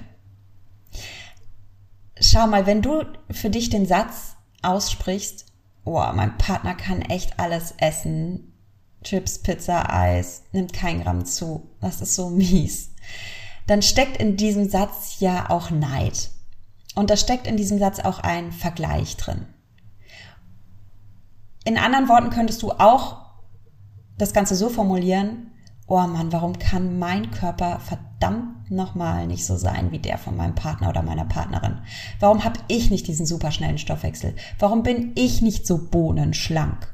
Schau 2.20 2.46
mal, 2.46 2.66
wenn 2.66 2.80
du 2.80 3.02
für 3.30 3.50
dich 3.50 3.70
den 3.70 3.86
Satz 3.86 4.36
aussprichst, 4.62 5.46
oh, 5.84 6.02
mein 6.14 6.38
Partner 6.38 6.74
kann 6.74 7.02
echt 7.02 7.38
alles 7.38 7.74
essen, 7.78 8.53
Chips, 9.04 9.38
Pizza, 9.38 9.92
Eis, 9.92 10.42
nimmt 10.52 10.72
kein 10.72 11.02
Gramm 11.02 11.24
zu. 11.24 11.68
Das 11.80 12.00
ist 12.00 12.14
so 12.14 12.30
mies. 12.30 12.90
Dann 13.66 13.82
steckt 13.82 14.16
in 14.16 14.36
diesem 14.36 14.68
Satz 14.68 15.20
ja 15.20 15.50
auch 15.50 15.70
Neid. 15.70 16.30
Und 16.94 17.10
da 17.10 17.16
steckt 17.16 17.46
in 17.46 17.56
diesem 17.56 17.78
Satz 17.78 18.00
auch 18.00 18.20
ein 18.20 18.52
Vergleich 18.52 19.16
drin. 19.16 19.46
In 21.64 21.78
anderen 21.78 22.08
Worten 22.08 22.30
könntest 22.30 22.62
du 22.62 22.72
auch 22.72 23.24
das 24.18 24.32
Ganze 24.32 24.54
so 24.54 24.68
formulieren, 24.68 25.50
oh 25.86 26.00
Mann, 26.00 26.32
warum 26.32 26.58
kann 26.58 26.98
mein 26.98 27.30
Körper 27.30 27.80
verdammt 27.80 28.70
nochmal 28.70 29.26
nicht 29.26 29.44
so 29.44 29.56
sein 29.56 29.90
wie 29.90 29.98
der 29.98 30.18
von 30.18 30.36
meinem 30.36 30.54
Partner 30.54 30.88
oder 30.88 31.02
meiner 31.02 31.24
Partnerin? 31.24 31.80
Warum 32.20 32.44
habe 32.44 32.60
ich 32.68 32.90
nicht 32.90 33.06
diesen 33.06 33.26
superschnellen 33.26 33.78
Stoffwechsel? 33.78 34.34
Warum 34.58 34.82
bin 34.82 35.12
ich 35.14 35.42
nicht 35.42 35.66
so 35.66 35.78
bohnenschlank? 35.78 36.93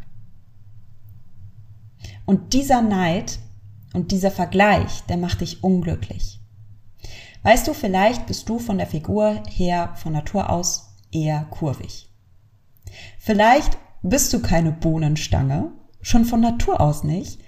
Und 2.30 2.52
dieser 2.52 2.80
Neid 2.80 3.40
und 3.92 4.12
dieser 4.12 4.30
Vergleich, 4.30 5.02
der 5.08 5.16
macht 5.16 5.40
dich 5.40 5.64
unglücklich. 5.64 6.38
Weißt 7.42 7.66
du, 7.66 7.74
vielleicht 7.74 8.26
bist 8.26 8.48
du 8.48 8.60
von 8.60 8.78
der 8.78 8.86
Figur 8.86 9.42
her 9.50 9.94
von 9.96 10.12
Natur 10.12 10.48
aus 10.48 10.94
eher 11.10 11.48
kurvig. 11.50 12.08
Vielleicht 13.18 13.76
bist 14.02 14.32
du 14.32 14.40
keine 14.40 14.70
Bohnenstange, 14.70 15.72
schon 16.02 16.24
von 16.24 16.40
Natur 16.40 16.80
aus 16.80 17.02
nicht, 17.02 17.40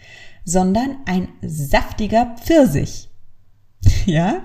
sondern 0.45 0.97
ein 1.07 1.29
saftiger 1.43 2.35
Pfirsich. 2.43 3.09
Ja? 4.07 4.43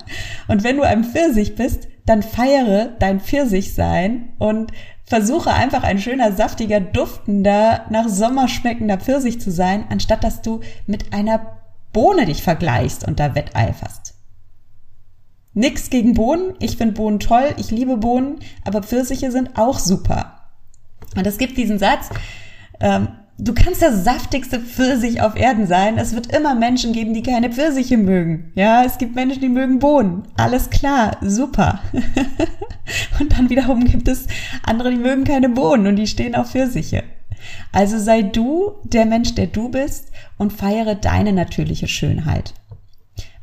Und 0.47 0.63
wenn 0.63 0.77
du 0.77 0.83
ein 0.83 1.03
Pfirsich 1.03 1.55
bist, 1.55 1.87
dann 2.05 2.21
feiere 2.21 2.95
dein 2.99 3.21
Pfirsichsein 3.21 4.33
und 4.37 4.71
versuche 5.07 5.53
einfach 5.53 5.83
ein 5.83 5.99
schöner, 5.99 6.33
saftiger, 6.33 6.81
duftender, 6.81 7.85
nach 7.89 8.09
Sommer 8.09 8.47
schmeckender 8.47 8.97
Pfirsich 8.97 9.39
zu 9.39 9.51
sein, 9.51 9.85
anstatt 9.89 10.23
dass 10.23 10.41
du 10.41 10.59
mit 10.85 11.13
einer 11.13 11.57
Bohne 11.93 12.25
dich 12.25 12.43
vergleichst 12.43 13.07
und 13.07 13.19
da 13.19 13.33
wetteiferst. 13.33 14.13
Nix 15.53 15.89
gegen 15.89 16.13
Bohnen. 16.13 16.53
Ich 16.59 16.77
finde 16.77 16.93
Bohnen 16.93 17.19
toll. 17.19 17.55
Ich 17.57 17.71
liebe 17.71 17.97
Bohnen. 17.97 18.41
Aber 18.63 18.83
Pfirsiche 18.83 19.31
sind 19.31 19.57
auch 19.57 19.79
super. 19.79 20.41
Und 21.15 21.25
es 21.25 21.39
gibt 21.39 21.57
diesen 21.57 21.79
Satz, 21.79 22.09
ähm, 22.79 23.07
Du 23.39 23.53
kannst 23.53 23.83
der 23.83 23.95
saftigste 23.95 24.59
Pfirsich 24.59 25.21
auf 25.21 25.35
Erden 25.35 25.67
sein. 25.67 25.99
Es 25.99 26.15
wird 26.15 26.35
immer 26.35 26.55
Menschen 26.55 26.91
geben, 26.91 27.13
die 27.13 27.21
keine 27.21 27.51
Pfirsiche 27.51 27.95
mögen. 27.95 28.51
Ja, 28.55 28.83
es 28.83 28.97
gibt 28.97 29.13
Menschen, 29.13 29.41
die 29.41 29.49
mögen 29.49 29.77
Bohnen. 29.77 30.23
Alles 30.37 30.71
klar, 30.71 31.17
super. 31.21 31.81
und 33.19 33.37
dann 33.37 33.51
wiederum 33.51 33.83
gibt 33.83 34.07
es 34.07 34.25
andere, 34.63 34.89
die 34.89 34.97
mögen 34.97 35.23
keine 35.23 35.49
Bohnen 35.49 35.85
und 35.85 35.97
die 35.97 36.07
stehen 36.07 36.33
auf 36.33 36.51
Pfirsiche. 36.51 37.03
Also 37.71 37.99
sei 37.99 38.23
du 38.23 38.71
der 38.83 39.05
Mensch, 39.05 39.35
der 39.35 39.47
du 39.47 39.69
bist 39.69 40.11
und 40.37 40.51
feiere 40.51 40.95
deine 40.95 41.31
natürliche 41.31 41.87
Schönheit. 41.87 42.55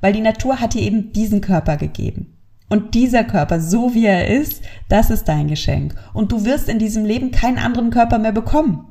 Weil 0.00 0.12
die 0.12 0.20
Natur 0.20 0.60
hat 0.60 0.74
dir 0.74 0.82
eben 0.82 1.12
diesen 1.12 1.40
Körper 1.40 1.76
gegeben. 1.76 2.36
Und 2.68 2.94
dieser 2.94 3.22
Körper, 3.22 3.60
so 3.60 3.94
wie 3.94 4.06
er 4.06 4.26
ist, 4.26 4.64
das 4.88 5.10
ist 5.10 5.28
dein 5.28 5.46
Geschenk. 5.46 5.94
Und 6.12 6.32
du 6.32 6.44
wirst 6.44 6.68
in 6.68 6.80
diesem 6.80 7.04
Leben 7.04 7.30
keinen 7.30 7.58
anderen 7.58 7.90
Körper 7.90 8.18
mehr 8.18 8.32
bekommen. 8.32 8.88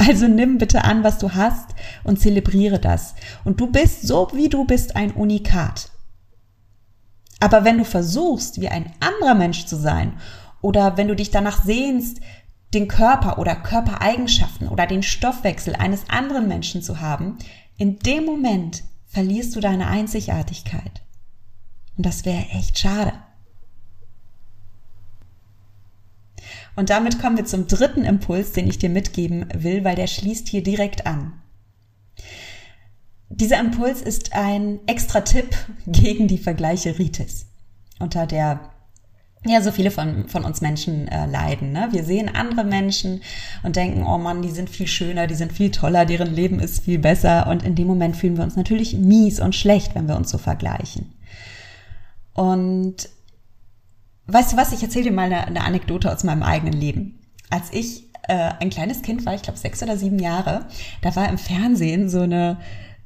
Also 0.00 0.28
nimm 0.28 0.56
bitte 0.56 0.84
an, 0.84 1.04
was 1.04 1.18
du 1.18 1.34
hast 1.34 1.74
und 2.04 2.18
zelebriere 2.18 2.78
das. 2.78 3.14
Und 3.44 3.60
du 3.60 3.66
bist 3.66 4.06
so, 4.06 4.28
wie 4.32 4.48
du 4.48 4.64
bist, 4.64 4.96
ein 4.96 5.10
Unikat. 5.10 5.90
Aber 7.38 7.64
wenn 7.64 7.76
du 7.76 7.84
versuchst, 7.84 8.62
wie 8.62 8.68
ein 8.68 8.92
anderer 9.00 9.34
Mensch 9.34 9.66
zu 9.66 9.76
sein, 9.76 10.14
oder 10.62 10.96
wenn 10.96 11.08
du 11.08 11.14
dich 11.14 11.30
danach 11.30 11.62
sehnst, 11.64 12.20
den 12.72 12.88
Körper 12.88 13.38
oder 13.38 13.54
Körpereigenschaften 13.54 14.68
oder 14.68 14.86
den 14.86 15.02
Stoffwechsel 15.02 15.74
eines 15.74 16.08
anderen 16.08 16.48
Menschen 16.48 16.82
zu 16.82 17.00
haben, 17.00 17.36
in 17.76 17.98
dem 17.98 18.24
Moment 18.24 18.82
verlierst 19.06 19.54
du 19.54 19.60
deine 19.60 19.88
Einzigartigkeit. 19.88 21.02
Und 21.98 22.06
das 22.06 22.24
wäre 22.24 22.46
echt 22.52 22.78
schade. 22.78 23.12
Und 26.76 26.90
damit 26.90 27.20
kommen 27.20 27.36
wir 27.36 27.44
zum 27.44 27.66
dritten 27.66 28.04
Impuls, 28.04 28.52
den 28.52 28.68
ich 28.68 28.78
dir 28.78 28.90
mitgeben 28.90 29.46
will, 29.54 29.84
weil 29.84 29.96
der 29.96 30.06
schließt 30.06 30.48
hier 30.48 30.62
direkt 30.62 31.06
an. 31.06 31.32
Dieser 33.28 33.60
Impuls 33.60 34.02
ist 34.02 34.34
ein 34.34 34.80
extra 34.86 35.20
Tipp 35.20 35.56
gegen 35.86 36.28
die 36.28 36.38
Vergleicheritis, 36.38 37.46
unter 37.98 38.26
der 38.26 38.60
ja 39.46 39.62
so 39.62 39.72
viele 39.72 39.90
von, 39.90 40.28
von 40.28 40.44
uns 40.44 40.60
Menschen 40.60 41.08
äh, 41.08 41.26
leiden. 41.26 41.72
Ne? 41.72 41.88
Wir 41.92 42.04
sehen 42.04 42.28
andere 42.28 42.64
Menschen 42.64 43.22
und 43.62 43.76
denken, 43.76 44.04
oh 44.04 44.18
Mann, 44.18 44.42
die 44.42 44.50
sind 44.50 44.68
viel 44.68 44.86
schöner, 44.86 45.26
die 45.26 45.34
sind 45.34 45.52
viel 45.52 45.70
toller, 45.70 46.04
deren 46.04 46.34
Leben 46.34 46.60
ist 46.60 46.84
viel 46.84 46.98
besser. 46.98 47.46
Und 47.46 47.62
in 47.62 47.74
dem 47.74 47.86
Moment 47.86 48.16
fühlen 48.16 48.36
wir 48.36 48.44
uns 48.44 48.56
natürlich 48.56 48.94
mies 48.94 49.40
und 49.40 49.54
schlecht, 49.54 49.94
wenn 49.94 50.08
wir 50.08 50.16
uns 50.16 50.30
so 50.30 50.36
vergleichen. 50.36 51.14
Und 52.34 53.08
Weißt 54.32 54.52
du 54.52 54.56
was, 54.56 54.72
ich 54.72 54.82
erzähle 54.82 55.06
dir 55.06 55.12
mal 55.12 55.26
eine, 55.26 55.46
eine, 55.46 55.64
Anekdote 55.64 56.12
aus 56.12 56.24
meinem 56.24 56.42
eigenen 56.42 56.74
Leben. 56.74 57.18
Als 57.50 57.72
ich 57.72 58.04
äh, 58.28 58.52
ein 58.60 58.70
kleines 58.70 59.02
Kind 59.02 59.26
war, 59.26 59.34
ich 59.34 59.42
glaube 59.42 59.58
sechs 59.58 59.82
oder 59.82 59.96
sieben 59.96 60.18
Jahre, 60.18 60.66
da 61.02 61.16
war 61.16 61.28
im 61.28 61.38
Fernsehen 61.38 62.08
so 62.08 62.20
eine 62.20 62.58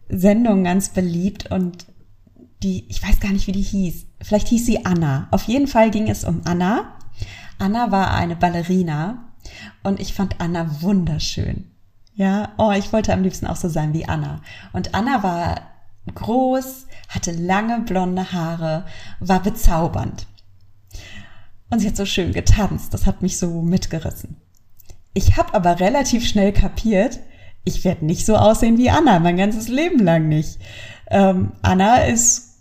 Sendung 0.09 0.64
ganz 0.64 0.90
beliebt 0.90 1.50
und 1.50 1.87
die, 2.62 2.85
ich 2.88 3.02
weiß 3.02 3.21
gar 3.21 3.33
nicht, 3.33 3.47
wie 3.47 3.52
die 3.52 3.62
hieß. 3.62 4.07
Vielleicht 4.21 4.49
hieß 4.49 4.66
sie 4.66 4.85
Anna. 4.85 5.28
Auf 5.31 5.45
jeden 5.45 5.66
Fall 5.66 5.90
ging 5.90 6.09
es 6.09 6.25
um 6.25 6.43
Anna. 6.45 6.97
Anna 7.59 7.90
war 7.90 8.12
eine 8.12 8.37
Ballerina 8.37 9.33
und 9.83 10.00
ich 10.00 10.14
fand 10.14 10.40
Anna 10.40 10.83
wunderschön. 10.83 11.71
Ja, 12.14 12.52
oh, 12.59 12.73
ich 12.73 12.93
wollte 12.93 13.12
am 13.12 13.23
liebsten 13.23 13.47
auch 13.47 13.57
so 13.57 13.69
sein 13.69 13.93
wie 13.93 14.07
Anna. 14.07 14.40
Und 14.73 14.95
Anna 14.95 15.23
war 15.23 15.61
groß, 16.14 16.87
hatte 17.09 17.33
lange 17.33 17.81
blonde 17.81 18.33
Haare, 18.33 18.85
war 19.21 19.43
bezaubernd. 19.43 20.26
Und 21.75 21.81
sie 21.81 21.88
hat 21.88 21.97
so 21.97 22.07
schön 22.07 22.33
getanzt. 22.33 22.95
Das 22.95 23.04
hat 23.04 23.21
mich 23.21 23.37
so 23.37 23.61
mitgerissen. 23.61 24.37
Ich 25.12 25.37
habe 25.37 25.54
aber 25.54 25.81
relativ 25.81 26.25
schnell 26.25 26.52
kapiert, 26.52 27.19
ich 27.64 27.85
werde 27.85 28.07
nicht 28.07 28.25
so 28.25 28.37
aussehen 28.37 28.78
wie 28.78 28.90
Anna, 28.90 29.19
mein 29.19 29.37
ganzes 29.37 29.66
Leben 29.66 29.99
lang 29.99 30.28
nicht. 30.28 30.61
Ähm, 31.11 31.50
Anna 31.62 32.04
ist 32.04 32.61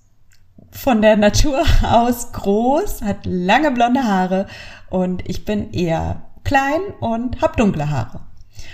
von 0.71 1.03
der 1.03 1.15
Natur 1.15 1.63
aus 1.83 2.31
groß, 2.31 3.03
hat 3.03 3.27
lange 3.27 3.69
blonde 3.69 4.03
Haare 4.03 4.47
und 4.89 5.29
ich 5.29 5.45
bin 5.45 5.71
eher 5.73 6.23
klein 6.43 6.81
und 6.99 7.39
habe 7.43 7.55
dunkle 7.55 7.91
Haare. 7.91 8.21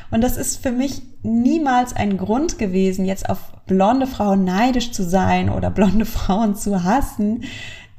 Und 0.10 0.22
das 0.22 0.38
ist 0.38 0.64
für 0.64 0.72
mich 0.72 1.02
niemals 1.22 1.94
ein 1.94 2.18
Grund 2.18 2.58
gewesen, 2.58 3.04
jetzt 3.04 3.30
auf 3.30 3.40
blonde 3.66 4.08
Frauen 4.08 4.46
neidisch 4.46 4.94
zu 4.94 5.04
sein 5.04 5.50
oder 5.50 5.70
blonde 5.70 6.06
Frauen 6.06 6.56
zu 6.56 6.86
hassen. 6.86 7.44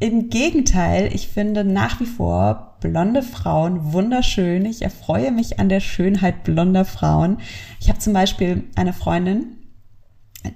Im 0.01 0.31
Gegenteil, 0.31 1.11
ich 1.13 1.29
finde 1.29 1.63
nach 1.63 2.01
wie 2.01 2.07
vor 2.07 2.79
blonde 2.81 3.23
Frauen 3.23 3.93
wunderschön. 3.93 4.65
Ich 4.65 4.81
erfreue 4.81 5.31
mich 5.31 5.61
an 5.61 5.69
der 5.69 5.81
Schönheit 5.81 6.43
blonder 6.43 6.87
Frauen. 6.87 7.37
Ich 7.81 7.91
habe 7.91 7.99
zum 7.99 8.15
Beispiel 8.15 8.65
eine 8.77 8.95
Freundin, 8.95 9.59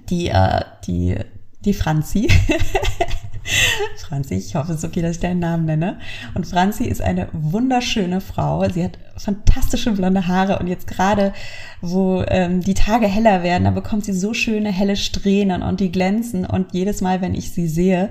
die, 0.09 0.29
äh, 0.29 0.61
die, 0.87 1.17
die 1.59 1.75
Franzi. 1.75 2.27
Franzi, 3.97 4.33
ich 4.33 4.55
hoffe, 4.55 4.71
es 4.71 4.79
ist 4.79 4.85
okay, 4.85 5.03
dass 5.03 5.17
ich 5.17 5.21
deinen 5.21 5.41
Namen 5.41 5.65
nenne. 5.65 5.99
Und 6.33 6.47
Franzi 6.47 6.85
ist 6.85 7.03
eine 7.03 7.27
wunderschöne 7.31 8.21
Frau. 8.21 8.67
Sie 8.67 8.83
hat 8.83 8.97
fantastische 9.15 9.91
blonde 9.91 10.27
Haare 10.27 10.57
und 10.57 10.65
jetzt 10.65 10.87
gerade, 10.87 11.33
wo 11.81 12.23
ähm, 12.27 12.61
die 12.61 12.73
Tage 12.73 13.05
heller 13.05 13.43
werden, 13.43 13.65
da 13.65 13.71
bekommt 13.71 14.05
sie 14.05 14.13
so 14.13 14.33
schöne 14.33 14.71
helle 14.71 14.95
Strähnen 14.95 15.61
und 15.61 15.81
die 15.81 15.91
glänzen. 15.91 16.47
Und 16.47 16.73
jedes 16.73 17.01
Mal, 17.01 17.21
wenn 17.21 17.35
ich 17.35 17.51
sie 17.51 17.67
sehe, 17.67 18.09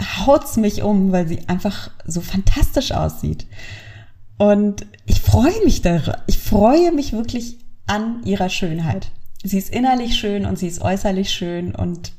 haut's 0.00 0.56
mich 0.56 0.82
um, 0.82 1.12
weil 1.12 1.28
sie 1.28 1.48
einfach 1.48 1.90
so 2.06 2.20
fantastisch 2.20 2.92
aussieht. 2.92 3.46
Und 4.38 4.86
ich 5.06 5.20
freue 5.20 5.64
mich 5.64 5.82
darüber. 5.82 6.22
Ich 6.26 6.38
freue 6.38 6.92
mich 6.92 7.12
wirklich 7.12 7.58
an 7.86 8.22
ihrer 8.24 8.48
Schönheit. 8.48 9.10
Sie 9.42 9.58
ist 9.58 9.70
innerlich 9.70 10.16
schön 10.16 10.46
und 10.46 10.58
sie 10.58 10.66
ist 10.66 10.80
äußerlich 10.80 11.30
schön 11.30 11.74
und 11.74 12.12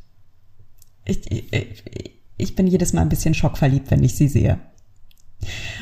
ich, 1.05 1.31
ich, 1.31 1.83
ich 2.38 2.55
bin 2.55 2.67
jedes 2.67 2.93
Mal 2.93 3.01
ein 3.01 3.09
bisschen 3.09 3.33
schockverliebt, 3.33 3.91
wenn 3.91 4.03
ich 4.03 4.15
sie 4.15 4.27
sehe. 4.27 4.59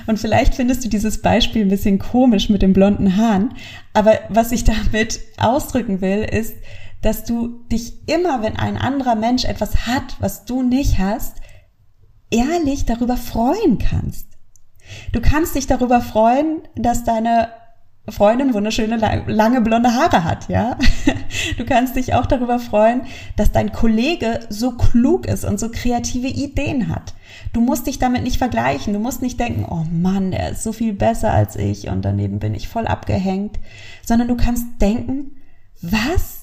Und 0.08 0.20
vielleicht 0.20 0.56
findest 0.56 0.86
du 0.86 0.90
dieses 0.90 1.22
Beispiel 1.22 1.64
ein 1.64 1.70
bisschen 1.70 2.00
komisch 2.00 2.50
mit 2.50 2.62
den 2.62 2.74
blonden 2.74 3.18
Haaren, 3.18 3.54
aber 3.94 4.20
was 4.30 4.52
ich 4.52 4.64
damit 4.64 5.20
ausdrücken 5.38 6.02
will, 6.02 6.20
ist, 6.24 6.56
dass 7.02 7.24
du 7.24 7.64
dich 7.72 8.08
immer, 8.08 8.42
wenn 8.42 8.58
ein 8.58 8.78
anderer 8.78 9.16
Mensch 9.16 9.46
etwas 9.46 9.88
hat, 9.88 10.16
was 10.20 10.46
du 10.46 10.64
nicht 10.64 10.98
hast, 10.98 11.38
ehrlich 12.32 12.86
darüber 12.86 13.18
freuen 13.18 13.78
kannst. 13.78 14.28
Du 15.12 15.22
kannst 15.22 15.56
dich 15.56 15.68
darüber 15.68 16.02
freuen, 16.02 16.62
dass 16.76 17.04
deine 17.04 17.50
Freundin 18.08 18.54
wunderschöne 18.54 18.98
lange 19.28 19.62
blonde 19.62 19.94
Haare 19.94 20.24
hat, 20.24 20.50
ja. 20.50 20.78
Du 21.58 21.66
kannst 21.66 21.96
dich 21.96 22.16
auch 22.16 22.26
darüber 22.26 22.60
freuen, 22.60 23.02
dass 23.36 23.52
dein 23.52 23.72
Kollege 23.72 24.40
so 24.50 24.72
klug 24.72 25.28
ist 25.28 25.46
und 25.46 25.60
so 25.60 25.70
kreative 25.70 26.28
Ideen 26.28 26.90
hat. 26.90 27.14
Du 27.54 27.62
musst 27.62 27.88
dich 27.88 28.00
damit 28.00 28.24
nicht 28.24 28.38
vergleichen. 28.38 28.94
Du 28.94 29.00
musst 29.00 29.22
nicht 29.22 29.40
denken, 29.40 29.66
oh 29.70 29.86
Mann, 29.92 30.32
der 30.32 30.52
ist 30.52 30.64
so 30.64 30.72
viel 30.72 30.94
besser 30.94 31.32
als 31.32 31.56
ich 31.56 31.88
und 31.88 32.04
daneben 32.04 32.40
bin 32.40 32.56
ich 32.56 32.68
voll 32.68 32.88
abgehängt, 32.88 33.60
sondern 34.04 34.28
du 34.28 34.36
kannst 34.36 34.66
denken, 34.82 35.38
was? 35.82 36.39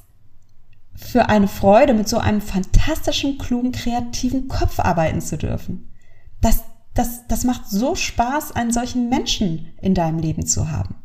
Für 0.96 1.28
eine 1.28 1.48
Freude, 1.48 1.94
mit 1.94 2.08
so 2.08 2.18
einem 2.18 2.40
fantastischen, 2.40 3.38
klugen, 3.38 3.72
kreativen 3.72 4.48
Kopf 4.48 4.80
arbeiten 4.80 5.20
zu 5.20 5.36
dürfen. 5.36 5.92
Das, 6.40 6.64
das, 6.94 7.26
das 7.28 7.44
macht 7.44 7.68
so 7.68 7.94
Spaß, 7.94 8.52
einen 8.52 8.72
solchen 8.72 9.08
Menschen 9.08 9.72
in 9.80 9.94
deinem 9.94 10.18
Leben 10.18 10.46
zu 10.46 10.70
haben. 10.70 10.96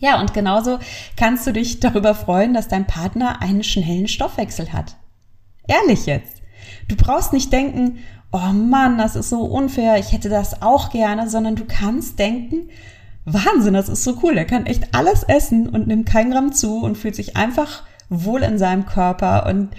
Ja, 0.00 0.20
und 0.20 0.32
genauso 0.32 0.78
kannst 1.16 1.46
du 1.46 1.52
dich 1.52 1.80
darüber 1.80 2.14
freuen, 2.14 2.54
dass 2.54 2.68
dein 2.68 2.86
Partner 2.86 3.42
einen 3.42 3.64
schnellen 3.64 4.08
Stoffwechsel 4.08 4.72
hat. 4.72 4.96
Ehrlich 5.66 6.06
jetzt. 6.06 6.40
Du 6.86 6.96
brauchst 6.96 7.32
nicht 7.32 7.52
denken, 7.52 7.98
oh 8.32 8.52
Mann, 8.52 8.98
das 8.98 9.16
ist 9.16 9.30
so 9.30 9.42
unfair, 9.42 9.98
ich 9.98 10.12
hätte 10.12 10.28
das 10.28 10.62
auch 10.62 10.90
gerne, 10.90 11.28
sondern 11.28 11.56
du 11.56 11.64
kannst 11.64 12.18
denken, 12.18 12.70
Wahnsinn, 13.24 13.74
das 13.74 13.88
ist 13.88 14.04
so 14.04 14.18
cool, 14.22 14.38
er 14.38 14.44
kann 14.44 14.66
echt 14.66 14.94
alles 14.94 15.22
essen 15.22 15.68
und 15.68 15.86
nimmt 15.86 16.06
kein 16.06 16.30
Gramm 16.30 16.52
zu 16.52 16.78
und 16.78 16.96
fühlt 16.96 17.16
sich 17.16 17.36
einfach 17.36 17.82
wohl 18.08 18.42
in 18.42 18.58
seinem 18.58 18.86
Körper 18.86 19.46
und 19.46 19.70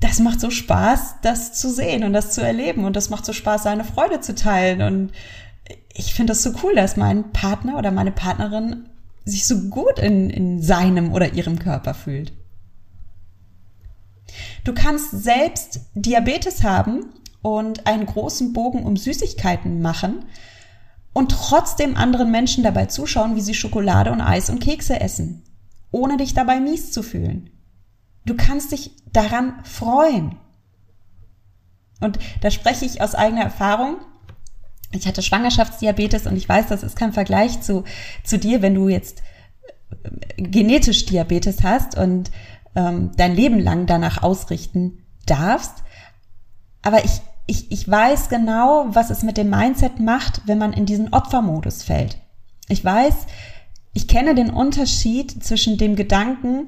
das 0.00 0.20
macht 0.20 0.40
so 0.40 0.50
Spaß, 0.50 1.16
das 1.22 1.54
zu 1.54 1.70
sehen 1.70 2.04
und 2.04 2.12
das 2.12 2.32
zu 2.32 2.40
erleben 2.40 2.84
und 2.84 2.94
das 2.94 3.10
macht 3.10 3.24
so 3.24 3.32
Spaß, 3.32 3.64
seine 3.64 3.84
Freude 3.84 4.20
zu 4.20 4.34
teilen 4.34 4.82
und 4.82 5.12
ich 5.92 6.14
finde 6.14 6.32
das 6.32 6.42
so 6.42 6.52
cool, 6.62 6.74
dass 6.74 6.96
mein 6.96 7.32
Partner 7.32 7.76
oder 7.78 7.90
meine 7.90 8.12
Partnerin 8.12 8.88
sich 9.24 9.46
so 9.46 9.68
gut 9.68 9.98
in, 9.98 10.30
in 10.30 10.62
seinem 10.62 11.12
oder 11.12 11.34
ihrem 11.34 11.58
Körper 11.58 11.94
fühlt. 11.94 12.32
Du 14.64 14.72
kannst 14.72 15.10
selbst 15.10 15.80
Diabetes 15.94 16.62
haben 16.62 17.06
und 17.42 17.86
einen 17.86 18.06
großen 18.06 18.52
Bogen 18.52 18.84
um 18.84 18.96
Süßigkeiten 18.96 19.80
machen 19.80 20.24
und 21.12 21.32
trotzdem 21.32 21.96
anderen 21.96 22.30
Menschen 22.30 22.62
dabei 22.62 22.86
zuschauen, 22.86 23.34
wie 23.34 23.40
sie 23.40 23.54
Schokolade 23.54 24.12
und 24.12 24.20
Eis 24.20 24.50
und 24.50 24.60
Kekse 24.60 25.00
essen, 25.00 25.42
ohne 25.90 26.16
dich 26.16 26.34
dabei 26.34 26.60
mies 26.60 26.92
zu 26.92 27.02
fühlen. 27.02 27.50
Du 28.28 28.36
kannst 28.36 28.72
dich 28.72 28.90
daran 29.10 29.64
freuen. 29.64 30.36
Und 32.00 32.18
da 32.42 32.50
spreche 32.50 32.84
ich 32.84 33.00
aus 33.00 33.14
eigener 33.14 33.42
Erfahrung. 33.42 33.96
Ich 34.92 35.06
hatte 35.06 35.22
Schwangerschaftsdiabetes 35.22 36.26
und 36.26 36.36
ich 36.36 36.46
weiß, 36.46 36.66
das 36.66 36.82
ist 36.82 36.94
kein 36.94 37.14
Vergleich 37.14 37.62
zu, 37.62 37.84
zu 38.24 38.38
dir, 38.38 38.60
wenn 38.60 38.74
du 38.74 38.90
jetzt 38.90 39.22
äh, 40.02 40.42
genetisch 40.42 41.06
Diabetes 41.06 41.62
hast 41.62 41.96
und 41.96 42.30
ähm, 42.74 43.12
dein 43.16 43.34
Leben 43.34 43.58
lang 43.58 43.86
danach 43.86 44.22
ausrichten 44.22 45.06
darfst. 45.24 45.82
Aber 46.82 47.06
ich, 47.06 47.22
ich, 47.46 47.72
ich 47.72 47.88
weiß 47.90 48.28
genau, 48.28 48.88
was 48.90 49.08
es 49.08 49.22
mit 49.22 49.38
dem 49.38 49.48
Mindset 49.48 50.00
macht, 50.00 50.42
wenn 50.44 50.58
man 50.58 50.74
in 50.74 50.84
diesen 50.84 51.14
Opfermodus 51.14 51.82
fällt. 51.82 52.18
Ich 52.68 52.84
weiß, 52.84 53.14
ich 53.94 54.06
kenne 54.06 54.34
den 54.34 54.50
Unterschied 54.50 55.42
zwischen 55.42 55.78
dem 55.78 55.96
Gedanken, 55.96 56.66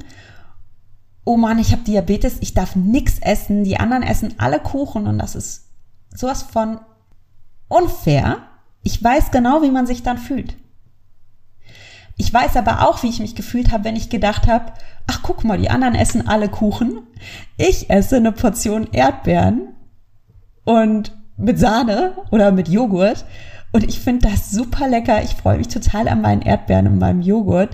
oh 1.30 1.36
Mann, 1.36 1.60
ich 1.60 1.70
habe 1.70 1.82
Diabetes, 1.82 2.38
ich 2.40 2.54
darf 2.54 2.74
nichts 2.74 3.20
essen, 3.20 3.62
die 3.62 3.78
anderen 3.78 4.02
essen 4.02 4.34
alle 4.38 4.58
Kuchen 4.58 5.06
und 5.06 5.18
das 5.18 5.36
ist 5.36 5.68
sowas 6.12 6.42
von 6.42 6.80
unfair. 7.68 8.38
Ich 8.82 9.00
weiß 9.00 9.30
genau, 9.30 9.62
wie 9.62 9.70
man 9.70 9.86
sich 9.86 10.02
dann 10.02 10.18
fühlt. 10.18 10.56
Ich 12.16 12.34
weiß 12.34 12.56
aber 12.56 12.88
auch, 12.88 13.04
wie 13.04 13.10
ich 13.10 13.20
mich 13.20 13.36
gefühlt 13.36 13.70
habe, 13.70 13.84
wenn 13.84 13.94
ich 13.94 14.10
gedacht 14.10 14.48
habe, 14.48 14.72
ach 15.06 15.20
guck 15.22 15.44
mal, 15.44 15.56
die 15.56 15.70
anderen 15.70 15.94
essen 15.94 16.26
alle 16.26 16.48
Kuchen, 16.48 16.98
ich 17.56 17.90
esse 17.90 18.16
eine 18.16 18.32
Portion 18.32 18.88
Erdbeeren 18.90 19.68
und 20.64 21.16
mit 21.36 21.60
Sahne 21.60 22.16
oder 22.32 22.50
mit 22.50 22.68
Joghurt 22.68 23.24
und 23.70 23.84
ich 23.84 24.00
finde 24.00 24.28
das 24.28 24.50
super 24.50 24.88
lecker. 24.88 25.22
Ich 25.22 25.36
freue 25.36 25.58
mich 25.58 25.68
total 25.68 26.08
an 26.08 26.22
meinen 26.22 26.42
Erdbeeren 26.42 26.88
und 26.88 26.98
meinem 26.98 27.22
Joghurt. 27.22 27.70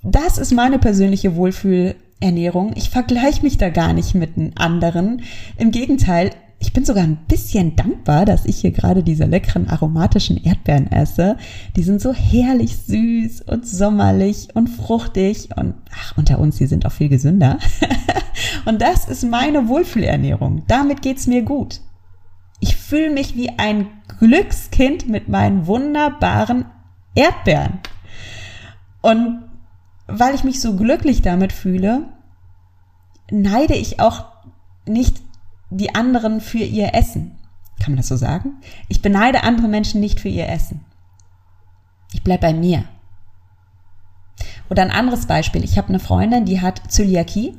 Das 0.00 0.38
ist 0.38 0.52
meine 0.52 0.78
persönliche 0.78 1.34
Wohlfühl 1.34 1.96
Ernährung. 2.20 2.72
Ich 2.76 2.90
vergleiche 2.90 3.42
mich 3.42 3.58
da 3.58 3.70
gar 3.70 3.92
nicht 3.92 4.14
mit 4.14 4.36
einem 4.36 4.52
anderen. 4.56 5.22
Im 5.56 5.70
Gegenteil, 5.70 6.30
ich 6.58 6.74
bin 6.74 6.84
sogar 6.84 7.04
ein 7.04 7.16
bisschen 7.26 7.74
dankbar, 7.74 8.26
dass 8.26 8.44
ich 8.44 8.58
hier 8.58 8.70
gerade 8.70 9.02
diese 9.02 9.24
leckeren 9.24 9.68
aromatischen 9.68 10.36
Erdbeeren 10.36 10.92
esse. 10.92 11.38
Die 11.74 11.82
sind 11.82 12.02
so 12.02 12.12
herrlich 12.12 12.76
süß 12.76 13.40
und 13.42 13.66
sommerlich 13.66 14.48
und 14.54 14.68
fruchtig 14.68 15.48
und 15.56 15.74
ach, 15.94 16.18
unter 16.18 16.38
uns, 16.38 16.58
die 16.58 16.66
sind 16.66 16.84
auch 16.84 16.92
viel 16.92 17.08
gesünder. 17.08 17.58
und 18.66 18.82
das 18.82 19.08
ist 19.08 19.24
meine 19.24 19.68
Wohlfühlernährung. 19.68 20.64
Damit 20.66 21.00
geht's 21.00 21.26
mir 21.26 21.42
gut. 21.42 21.80
Ich 22.60 22.76
fühle 22.76 23.10
mich 23.10 23.36
wie 23.36 23.48
ein 23.58 23.86
Glückskind 24.18 25.08
mit 25.08 25.30
meinen 25.30 25.66
wunderbaren 25.66 26.66
Erdbeeren. 27.14 27.80
Und 29.00 29.49
weil 30.12 30.34
ich 30.34 30.44
mich 30.44 30.60
so 30.60 30.76
glücklich 30.76 31.22
damit 31.22 31.52
fühle, 31.52 32.08
neide 33.30 33.74
ich 33.74 34.00
auch 34.00 34.26
nicht 34.86 35.20
die 35.70 35.94
anderen 35.94 36.40
für 36.40 36.58
ihr 36.58 36.94
Essen. 36.94 37.38
Kann 37.80 37.92
man 37.92 37.98
das 37.98 38.08
so 38.08 38.16
sagen? 38.16 38.60
Ich 38.88 39.02
beneide 39.02 39.42
andere 39.42 39.68
Menschen 39.68 40.00
nicht 40.00 40.20
für 40.20 40.28
ihr 40.28 40.48
Essen. 40.48 40.84
Ich 42.12 42.22
bleib 42.22 42.40
bei 42.40 42.52
mir. 42.52 42.84
Oder 44.68 44.82
ein 44.82 44.90
anderes 44.90 45.26
Beispiel. 45.26 45.64
Ich 45.64 45.78
habe 45.78 45.88
eine 45.88 46.00
Freundin, 46.00 46.44
die 46.44 46.60
hat 46.60 46.82
Zöliakie. 46.88 47.56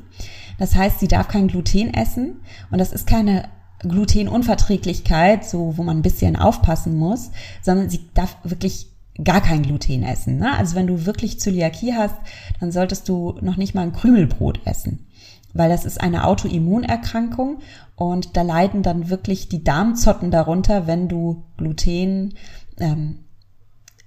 Das 0.58 0.76
heißt, 0.76 1.00
sie 1.00 1.08
darf 1.08 1.28
kein 1.28 1.48
Gluten 1.48 1.92
essen. 1.92 2.40
Und 2.70 2.78
das 2.78 2.92
ist 2.92 3.06
keine 3.06 3.48
Glutenunverträglichkeit, 3.80 5.44
so 5.44 5.76
wo 5.76 5.82
man 5.82 5.98
ein 5.98 6.02
bisschen 6.02 6.36
aufpassen 6.36 6.96
muss, 6.96 7.30
sondern 7.62 7.90
sie 7.90 8.08
darf 8.14 8.36
wirklich 8.44 8.86
gar 9.22 9.40
kein 9.40 9.62
Gluten 9.62 10.02
essen. 10.02 10.38
Ne? 10.38 10.56
Also 10.56 10.74
wenn 10.74 10.86
du 10.86 11.04
wirklich 11.04 11.40
Zöliakie 11.40 11.94
hast, 11.94 12.16
dann 12.60 12.72
solltest 12.72 13.08
du 13.08 13.38
noch 13.40 13.56
nicht 13.56 13.74
mal 13.74 13.82
ein 13.82 13.92
Krümelbrot 13.92 14.60
essen, 14.64 15.06
weil 15.52 15.68
das 15.68 15.84
ist 15.84 16.00
eine 16.00 16.24
Autoimmunerkrankung 16.24 17.58
und 17.96 18.36
da 18.36 18.42
leiden 18.42 18.82
dann 18.82 19.10
wirklich 19.10 19.48
die 19.48 19.64
Darmzotten 19.64 20.30
darunter, 20.30 20.86
wenn 20.86 21.08
du 21.08 21.44
Gluten 21.56 22.34
ähm, 22.78 23.24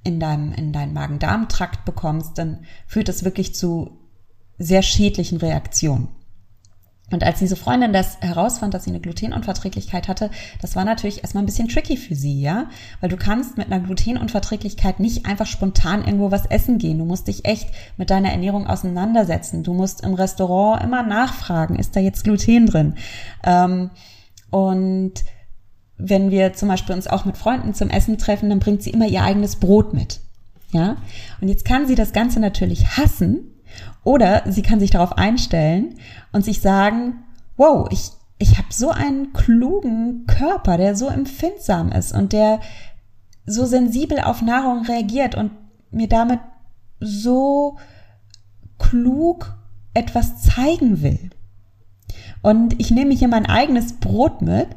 in 0.04 0.20
deinem, 0.20 0.54
in 0.54 0.72
deinem 0.72 0.94
Magen-Darm-Trakt 0.94 1.86
bekommst, 1.86 2.38
dann 2.38 2.66
führt 2.88 3.08
das 3.08 3.24
wirklich 3.24 3.56
zu 3.56 3.98
sehr 4.58 4.82
schädlichen 4.82 5.38
Reaktionen. 5.38 6.08
Und 7.12 7.24
als 7.24 7.38
diese 7.38 7.56
Freundin 7.56 7.94
das 7.94 8.20
herausfand, 8.22 8.74
dass 8.74 8.86
sie 8.86 8.90
eine 8.90 9.00
Glutenunverträglichkeit 9.00 10.08
hatte, 10.08 10.32
das 10.62 10.76
war 10.76 10.86
natürlich 10.86 11.22
erstmal 11.22 11.44
ein 11.44 11.46
bisschen 11.46 11.68
tricky 11.68 11.98
für 11.98 12.16
sie, 12.16 12.42
ja? 12.42 12.68
Weil 13.00 13.10
du 13.10 13.18
kannst 13.18 13.58
mit 13.58 13.72
einer 13.72 13.80
Glutenunverträglichkeit 13.80 15.00
nicht 15.00 15.28
einfach 15.28 15.46
spontan 15.46 16.04
irgendwo 16.04 16.32
was 16.32 16.48
essen 16.48 16.80
gehen. 16.80 16.98
Du 16.98 17.06
musst 17.06 17.28
dich 17.28 17.46
echt 17.46 17.70
mit 17.98 18.10
deiner 18.10 18.32
Ernährung 18.32 18.66
auseinandersetzen. 18.66 19.62
Du 19.62 19.74
musst 19.74 20.04
im 20.04 20.16
Restaurant 20.16 20.84
immer 20.84 21.04
nachfragen, 21.04 21.76
ist 21.76 21.96
da 21.96 22.00
jetzt 22.00 22.24
Gluten 22.24 22.66
drin? 22.66 22.96
Ähm, 23.44 23.92
und 24.50 25.14
wenn 25.98 26.32
wir 26.32 26.54
zum 26.54 26.70
Beispiel 26.70 26.96
uns 26.96 27.08
auch 27.08 27.26
mit 27.26 27.38
Freunden 27.38 27.76
zum 27.76 27.90
Essen 27.90 28.18
treffen, 28.18 28.50
dann 28.50 28.60
bringt 28.60 28.82
sie 28.82 28.90
immer 28.90 29.08
ihr 29.08 29.24
eigenes 29.24 29.58
Brot 29.58 29.94
mit. 29.94 30.22
Ja? 30.72 30.98
Und 31.40 31.50
jetzt 31.50 31.66
kann 31.66 31.86
sie 31.88 31.96
das 31.96 32.14
Ganze 32.14 32.40
natürlich 32.40 32.98
hassen, 32.98 33.55
oder 34.06 34.44
sie 34.48 34.62
kann 34.62 34.80
sich 34.80 34.92
darauf 34.92 35.18
einstellen 35.18 35.96
und 36.32 36.46
sich 36.46 36.62
sagen, 36.62 37.26
wow, 37.58 37.88
ich, 37.92 38.12
ich 38.38 38.58
habe 38.58 38.68
so 38.70 38.92
einen 38.92 39.34
klugen 39.34 40.28
Körper, 40.28 40.78
der 40.78 40.96
so 40.96 41.08
empfindsam 41.08 41.92
ist 41.92 42.14
und 42.14 42.32
der 42.32 42.62
so 43.46 43.66
sensibel 43.66 44.20
auf 44.20 44.42
Nahrung 44.42 44.86
reagiert 44.86 45.36
und 45.36 45.52
mir 45.92 46.08
damit 46.08 46.40
so 47.00 47.78
klug 48.78 49.56
etwas 49.94 50.42
zeigen 50.42 51.02
will. 51.02 51.32
Und 52.44 52.80
ich 52.80 52.92
nehme 52.92 53.16
hier 53.16 53.28
mein 53.28 53.48
eigenes 53.48 53.94
Brot 53.94 54.44
mit 54.44 54.68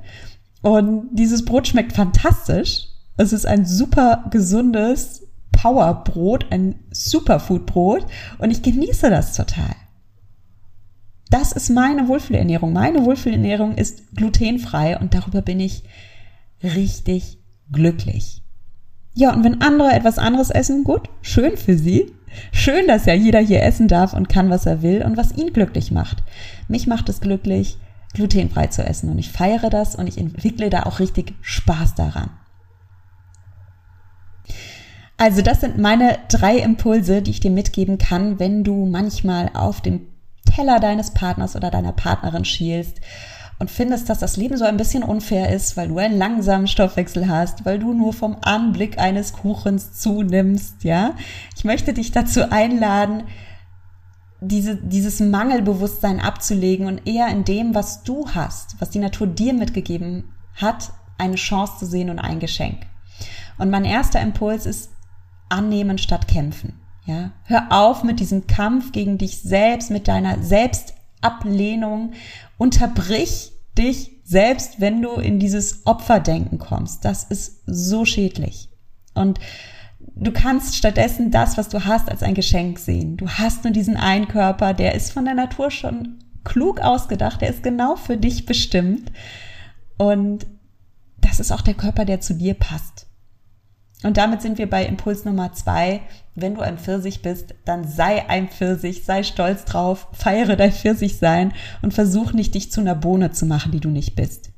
und 0.63 1.09
dieses 1.13 1.45
Brot 1.45 1.69
schmeckt 1.69 1.93
fantastisch. 1.93 2.89
Es 3.19 3.35
ist 3.35 3.47
ein 3.47 3.67
super 3.67 4.25
gesundes, 4.31 5.28
Powerbrot, 5.53 6.47
ein 6.51 6.77
Superfoodbrot 6.91 8.07
und 8.39 8.51
ich 8.51 8.63
genieße 8.63 9.11
das 9.11 9.35
total. 9.35 9.75
Das 11.31 11.53
ist 11.53 11.69
meine 11.71 12.09
Wohlfühlernährung. 12.09 12.73
Meine 12.73 13.05
Wohlfühlernährung 13.05 13.75
ist 13.75 14.17
glutenfrei 14.17 14.99
und 14.99 15.15
darüber 15.15 15.43
bin 15.43 15.61
ich 15.61 15.85
richtig 16.63 17.39
glücklich. 17.71 18.43
Ja, 19.15 19.35
und 19.35 19.45
wenn 19.45 19.61
andere 19.61 19.93
etwas 19.93 20.19
anderes 20.19 20.51
essen, 20.51 20.85
gut, 20.85 21.09
schön 21.23 21.57
für 21.57 21.77
sie. 21.77 22.13
Schön, 22.53 22.87
dass 22.87 23.07
ja 23.07 23.15
jeder 23.15 23.41
hier 23.41 23.63
essen 23.63 23.89
darf 23.89 24.13
und 24.13 24.29
kann, 24.29 24.51
was 24.51 24.67
er 24.67 24.83
will 24.83 25.03
und 25.03 25.17
was 25.17 25.37
ihn 25.37 25.53
glücklich 25.53 25.91
macht. 25.91 26.23
Mich 26.69 26.87
macht 26.87 27.09
es 27.09 27.21
glücklich, 27.21 27.79
glutenfrei 28.15 28.69
zu 28.69 28.85
essen 28.85 29.11
und 29.11 29.19
ich 29.19 29.31
feiere 29.31 29.71
das 29.71 29.97
und 29.97 30.07
ich 30.07 30.19
entwickle 30.19 30.71
da 30.71 30.85
auch 30.85 31.01
richtig 31.01 31.35
Spaß 31.41 31.95
daran. 31.95 32.31
Also 35.19 35.43
das 35.43 35.61
sind 35.61 35.79
meine 35.79 36.17
drei 36.29 36.59
Impulse, 36.59 37.23
die 37.23 37.33
ich 37.33 37.41
dir 37.41 37.51
mitgeben 37.51 37.99
kann, 37.99 38.39
wenn 38.39 38.63
du 38.63 38.87
manchmal 38.87 39.51
auf 39.53 39.81
dem 39.81 40.07
Teller 40.47 40.79
deines 40.79 41.13
Partners 41.13 41.57
oder 41.57 41.73
deiner 41.73 41.93
Partnerin 41.93 42.45
schielst 42.45 43.01
und 43.59 43.69
findest, 43.69 44.09
dass 44.09 44.21
das 44.21 44.37
Leben 44.37 44.57
so 44.57 44.65
ein 44.65 44.77
bisschen 44.77 45.03
unfair 45.03 45.53
ist, 45.53 45.77
weil 45.77 45.89
du 45.89 45.99
einen 45.99 46.17
langsamen 46.17 46.69
Stoffwechsel 46.69 47.29
hast, 47.29 47.67
weil 47.67 47.81
du 47.81 47.93
nur 47.93 48.13
vom 48.13 48.37
Anblick 48.43 49.01
eines 49.01 49.33
Kuchens 49.33 49.99
zunimmst, 49.99 50.85
ja. 50.85 51.15
Ich 51.57 51.65
möchte 51.65 51.93
dich 51.93 52.13
dazu 52.13 52.53
einladen, 52.53 53.25
diese, 54.41 54.77
dieses 54.77 55.19
Mangelbewusstsein 55.19 56.21
abzulegen 56.21 56.87
und 56.87 57.09
eher 57.09 57.27
in 57.27 57.43
dem, 57.43 57.75
was 57.75 58.05
du 58.05 58.29
hast, 58.33 58.77
was 58.79 58.91
die 58.91 59.01
Natur 59.01 59.27
dir 59.27 59.53
mitgegeben 59.53 60.33
hat, 60.55 60.93
eine 61.19 61.35
Chance 61.35 61.73
zu 61.81 61.87
sehen 61.87 62.09
und 62.09 62.21
ein 62.21 62.39
Geschenk. 62.39 62.87
Und 63.59 63.71
mein 63.71 63.85
erster 63.85 64.21
Impuls 64.21 64.65
ist 64.65 64.91
annehmen 65.49 65.99
statt 65.99 66.29
kämpfen. 66.29 66.81
Ja, 67.07 67.33
hör 67.45 67.69
auf 67.71 68.05
mit 68.05 68.21
diesem 68.21 68.47
Kampf 68.47 68.93
gegen 68.93 69.17
dich 69.17 69.41
selbst, 69.41 69.91
mit 69.91 70.09
deiner 70.09 70.43
Selbstablehnung. 70.43 72.13
Unterbrich 72.59 73.53
dich 73.79 74.11
selbst, 74.25 74.81
wenn 74.81 75.01
du 75.01 75.13
in 75.13 75.39
dieses 75.39 75.87
Opferdenken 75.87 76.59
kommst. 76.59 77.05
Das 77.07 77.25
ist 77.25 77.63
so 77.67 78.05
schädlich. 78.05 78.69
Und 79.15 79.41
du 80.15 80.33
kannst 80.33 80.77
stattdessen 80.77 81.31
das, 81.31 81.57
was 81.57 81.71
du 81.71 81.87
hast, 81.87 82.11
als 82.11 82.23
ein 82.23 82.35
Geschenk 82.35 82.79
sehen. 82.79 83.17
Du 83.17 83.29
hast 83.29 83.65
nur 83.65 83.73
diesen 83.73 83.97
einen 83.97 84.29
Körper, 84.29 84.75
der 84.75 84.95
ist 84.95 85.11
von 85.11 85.25
der 85.25 85.35
Natur 85.35 85.71
schon 85.71 86.19
klug 86.45 86.81
ausgedacht, 86.81 87.41
der 87.41 87.51
ist 87.51 87.63
genau 87.63 87.97
für 87.97 88.17
dich 88.17 88.45
bestimmt. 88.45 89.13
Und 89.97 90.47
das 91.21 91.41
ist 91.41 91.53
auch 91.53 91.63
der 91.63 91.75
Körper, 91.75 92.05
der 92.05 92.21
zu 92.21 92.35
dir 92.35 92.55
passt. 92.55 93.08
Und 94.05 94.17
damit 94.17 94.43
sind 94.43 94.59
wir 94.59 94.71
bei 94.71 94.87
Impuls 94.87 95.25
Nummer 95.25 95.53
zwei. 95.53 96.03
Wenn 96.35 96.55
du 96.55 96.61
ein 96.61 96.79
Pfirsich 96.79 97.21
bist, 97.21 97.55
dann 97.65 97.87
sei 97.87 98.29
ein 98.29 98.49
Pfirsich, 98.49 99.05
sei 99.05 99.25
stolz 99.25 99.65
drauf, 99.65 100.07
feiere 100.13 100.55
dein 100.55 100.73
Pfirsich-Sein 100.73 101.53
und 101.83 101.95
versuch 101.95 102.33
nicht, 102.33 102.55
dich 102.55 102.71
zu 102.71 102.81
einer 102.81 102.95
Bohne 102.95 103.33
zu 103.33 103.45
machen, 103.45 103.73
die 103.73 103.81
du 103.81 103.89
nicht 103.89 104.15
bist. 104.15 104.51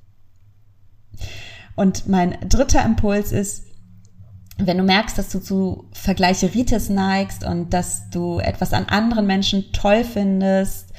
Und 1.75 2.07
mein 2.07 2.37
dritter 2.49 2.85
Impuls 2.85 3.33
ist, 3.33 3.65
wenn 4.59 4.77
du 4.77 4.85
merkst, 4.85 5.17
dass 5.17 5.31
du 5.31 5.39
zu 5.39 5.89
Vergleicheritis 5.93 6.91
neigst 6.91 7.45
und 7.45 7.73
dass 7.73 8.11
du 8.11 8.41
etwas 8.41 8.75
an 8.75 8.85
anderen 8.87 9.27
Menschen 9.27 9.73
toll 9.73 10.05
findest 10.05 10.93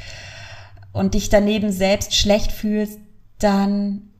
und 0.94 1.14
dich 1.14 1.30
daneben 1.30 1.72
selbst 1.72 2.16
schlecht 2.16 2.52
fühlst, 2.52 2.98
dann 3.38 4.11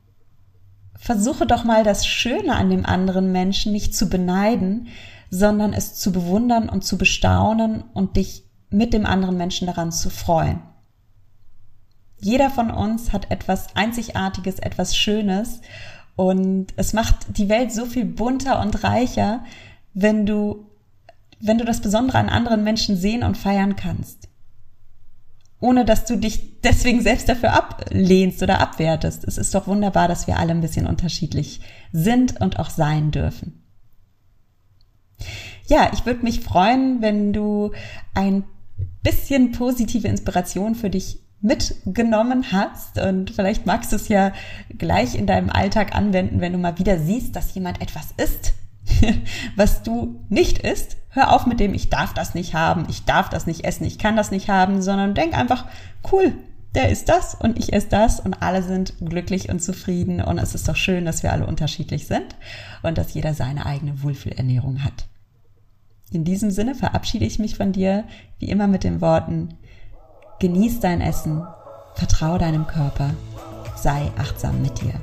versuche 1.02 1.46
doch 1.46 1.64
mal 1.64 1.82
das 1.82 2.06
Schöne 2.06 2.54
an 2.54 2.70
dem 2.70 2.86
anderen 2.86 3.32
Menschen 3.32 3.72
nicht 3.72 3.92
zu 3.92 4.08
beneiden, 4.08 4.86
sondern 5.30 5.72
es 5.72 5.96
zu 5.96 6.12
bewundern 6.12 6.68
und 6.68 6.84
zu 6.84 6.96
bestaunen 6.96 7.82
und 7.92 8.16
dich 8.16 8.44
mit 8.70 8.92
dem 8.92 9.04
anderen 9.04 9.36
Menschen 9.36 9.66
daran 9.66 9.90
zu 9.90 10.10
freuen. 10.10 10.60
Jeder 12.20 12.50
von 12.50 12.70
uns 12.70 13.12
hat 13.12 13.32
etwas 13.32 13.74
Einzigartiges, 13.74 14.60
etwas 14.60 14.96
Schönes 14.96 15.60
und 16.14 16.68
es 16.76 16.92
macht 16.92 17.36
die 17.36 17.48
Welt 17.48 17.72
so 17.72 17.84
viel 17.84 18.04
bunter 18.04 18.60
und 18.60 18.84
reicher, 18.84 19.42
wenn 19.94 20.24
du, 20.24 20.66
wenn 21.40 21.58
du 21.58 21.64
das 21.64 21.80
Besondere 21.80 22.18
an 22.18 22.28
anderen 22.28 22.62
Menschen 22.62 22.96
sehen 22.96 23.24
und 23.24 23.36
feiern 23.36 23.74
kannst. 23.74 24.28
Ohne 25.62 25.84
dass 25.84 26.04
du 26.04 26.16
dich 26.16 26.60
deswegen 26.60 27.02
selbst 27.02 27.28
dafür 27.28 27.52
ablehnst 27.52 28.42
oder 28.42 28.60
abwertest. 28.60 29.24
Es 29.24 29.38
ist 29.38 29.54
doch 29.54 29.68
wunderbar, 29.68 30.08
dass 30.08 30.26
wir 30.26 30.38
alle 30.38 30.50
ein 30.50 30.60
bisschen 30.60 30.86
unterschiedlich 30.86 31.60
sind 31.92 32.40
und 32.40 32.58
auch 32.58 32.68
sein 32.68 33.12
dürfen. 33.12 33.62
Ja, 35.68 35.90
ich 35.92 36.04
würde 36.04 36.24
mich 36.24 36.40
freuen, 36.40 37.00
wenn 37.00 37.32
du 37.32 37.70
ein 38.12 38.42
bisschen 39.04 39.52
positive 39.52 40.08
Inspiration 40.08 40.74
für 40.74 40.90
dich 40.90 41.20
mitgenommen 41.40 42.50
hast. 42.50 42.98
Und 42.98 43.30
vielleicht 43.30 43.64
magst 43.64 43.92
du 43.92 43.96
es 43.96 44.08
ja 44.08 44.32
gleich 44.76 45.14
in 45.14 45.28
deinem 45.28 45.48
Alltag 45.48 45.94
anwenden, 45.94 46.40
wenn 46.40 46.52
du 46.52 46.58
mal 46.58 46.78
wieder 46.80 46.98
siehst, 46.98 47.36
dass 47.36 47.54
jemand 47.54 47.80
etwas 47.80 48.12
isst, 48.16 48.54
was 49.56 49.82
du 49.82 50.20
nicht 50.28 50.58
isst. 50.58 50.96
Hör 51.10 51.34
auf 51.34 51.46
mit 51.46 51.60
dem, 51.60 51.74
ich 51.74 51.90
darf 51.90 52.14
das 52.14 52.34
nicht 52.34 52.54
haben, 52.54 52.86
ich 52.88 53.04
darf 53.04 53.28
das 53.28 53.46
nicht 53.46 53.64
essen, 53.64 53.84
ich 53.84 53.98
kann 53.98 54.16
das 54.16 54.30
nicht 54.30 54.48
haben, 54.48 54.80
sondern 54.80 55.14
denk 55.14 55.36
einfach, 55.36 55.66
cool, 56.10 56.32
der 56.74 56.88
isst 56.88 57.10
das 57.10 57.34
und 57.34 57.58
ich 57.58 57.74
esse 57.74 57.88
das 57.88 58.18
und 58.18 58.42
alle 58.42 58.62
sind 58.62 58.94
glücklich 59.00 59.50
und 59.50 59.62
zufrieden 59.62 60.22
und 60.22 60.38
es 60.38 60.54
ist 60.54 60.66
doch 60.68 60.76
schön, 60.76 61.04
dass 61.04 61.22
wir 61.22 61.32
alle 61.32 61.46
unterschiedlich 61.46 62.06
sind 62.06 62.34
und 62.82 62.96
dass 62.96 63.12
jeder 63.12 63.34
seine 63.34 63.66
eigene 63.66 64.02
Wohlfühlernährung 64.02 64.82
hat. 64.82 65.06
In 66.10 66.24
diesem 66.24 66.50
Sinne 66.50 66.74
verabschiede 66.74 67.26
ich 67.26 67.38
mich 67.38 67.56
von 67.56 67.72
dir, 67.72 68.04
wie 68.38 68.48
immer 68.48 68.66
mit 68.66 68.84
den 68.84 69.02
Worten, 69.02 69.58
Genieß 70.42 70.80
dein 70.80 71.00
Essen, 71.00 71.46
vertraue 71.94 72.36
deinem 72.36 72.66
Körper, 72.66 73.10
sei 73.76 74.10
achtsam 74.18 74.60
mit 74.60 74.80
dir. 74.80 74.94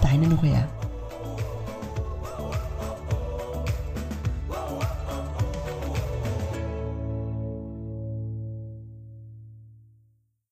Deine 0.00 0.28
Nuria. 0.28 0.66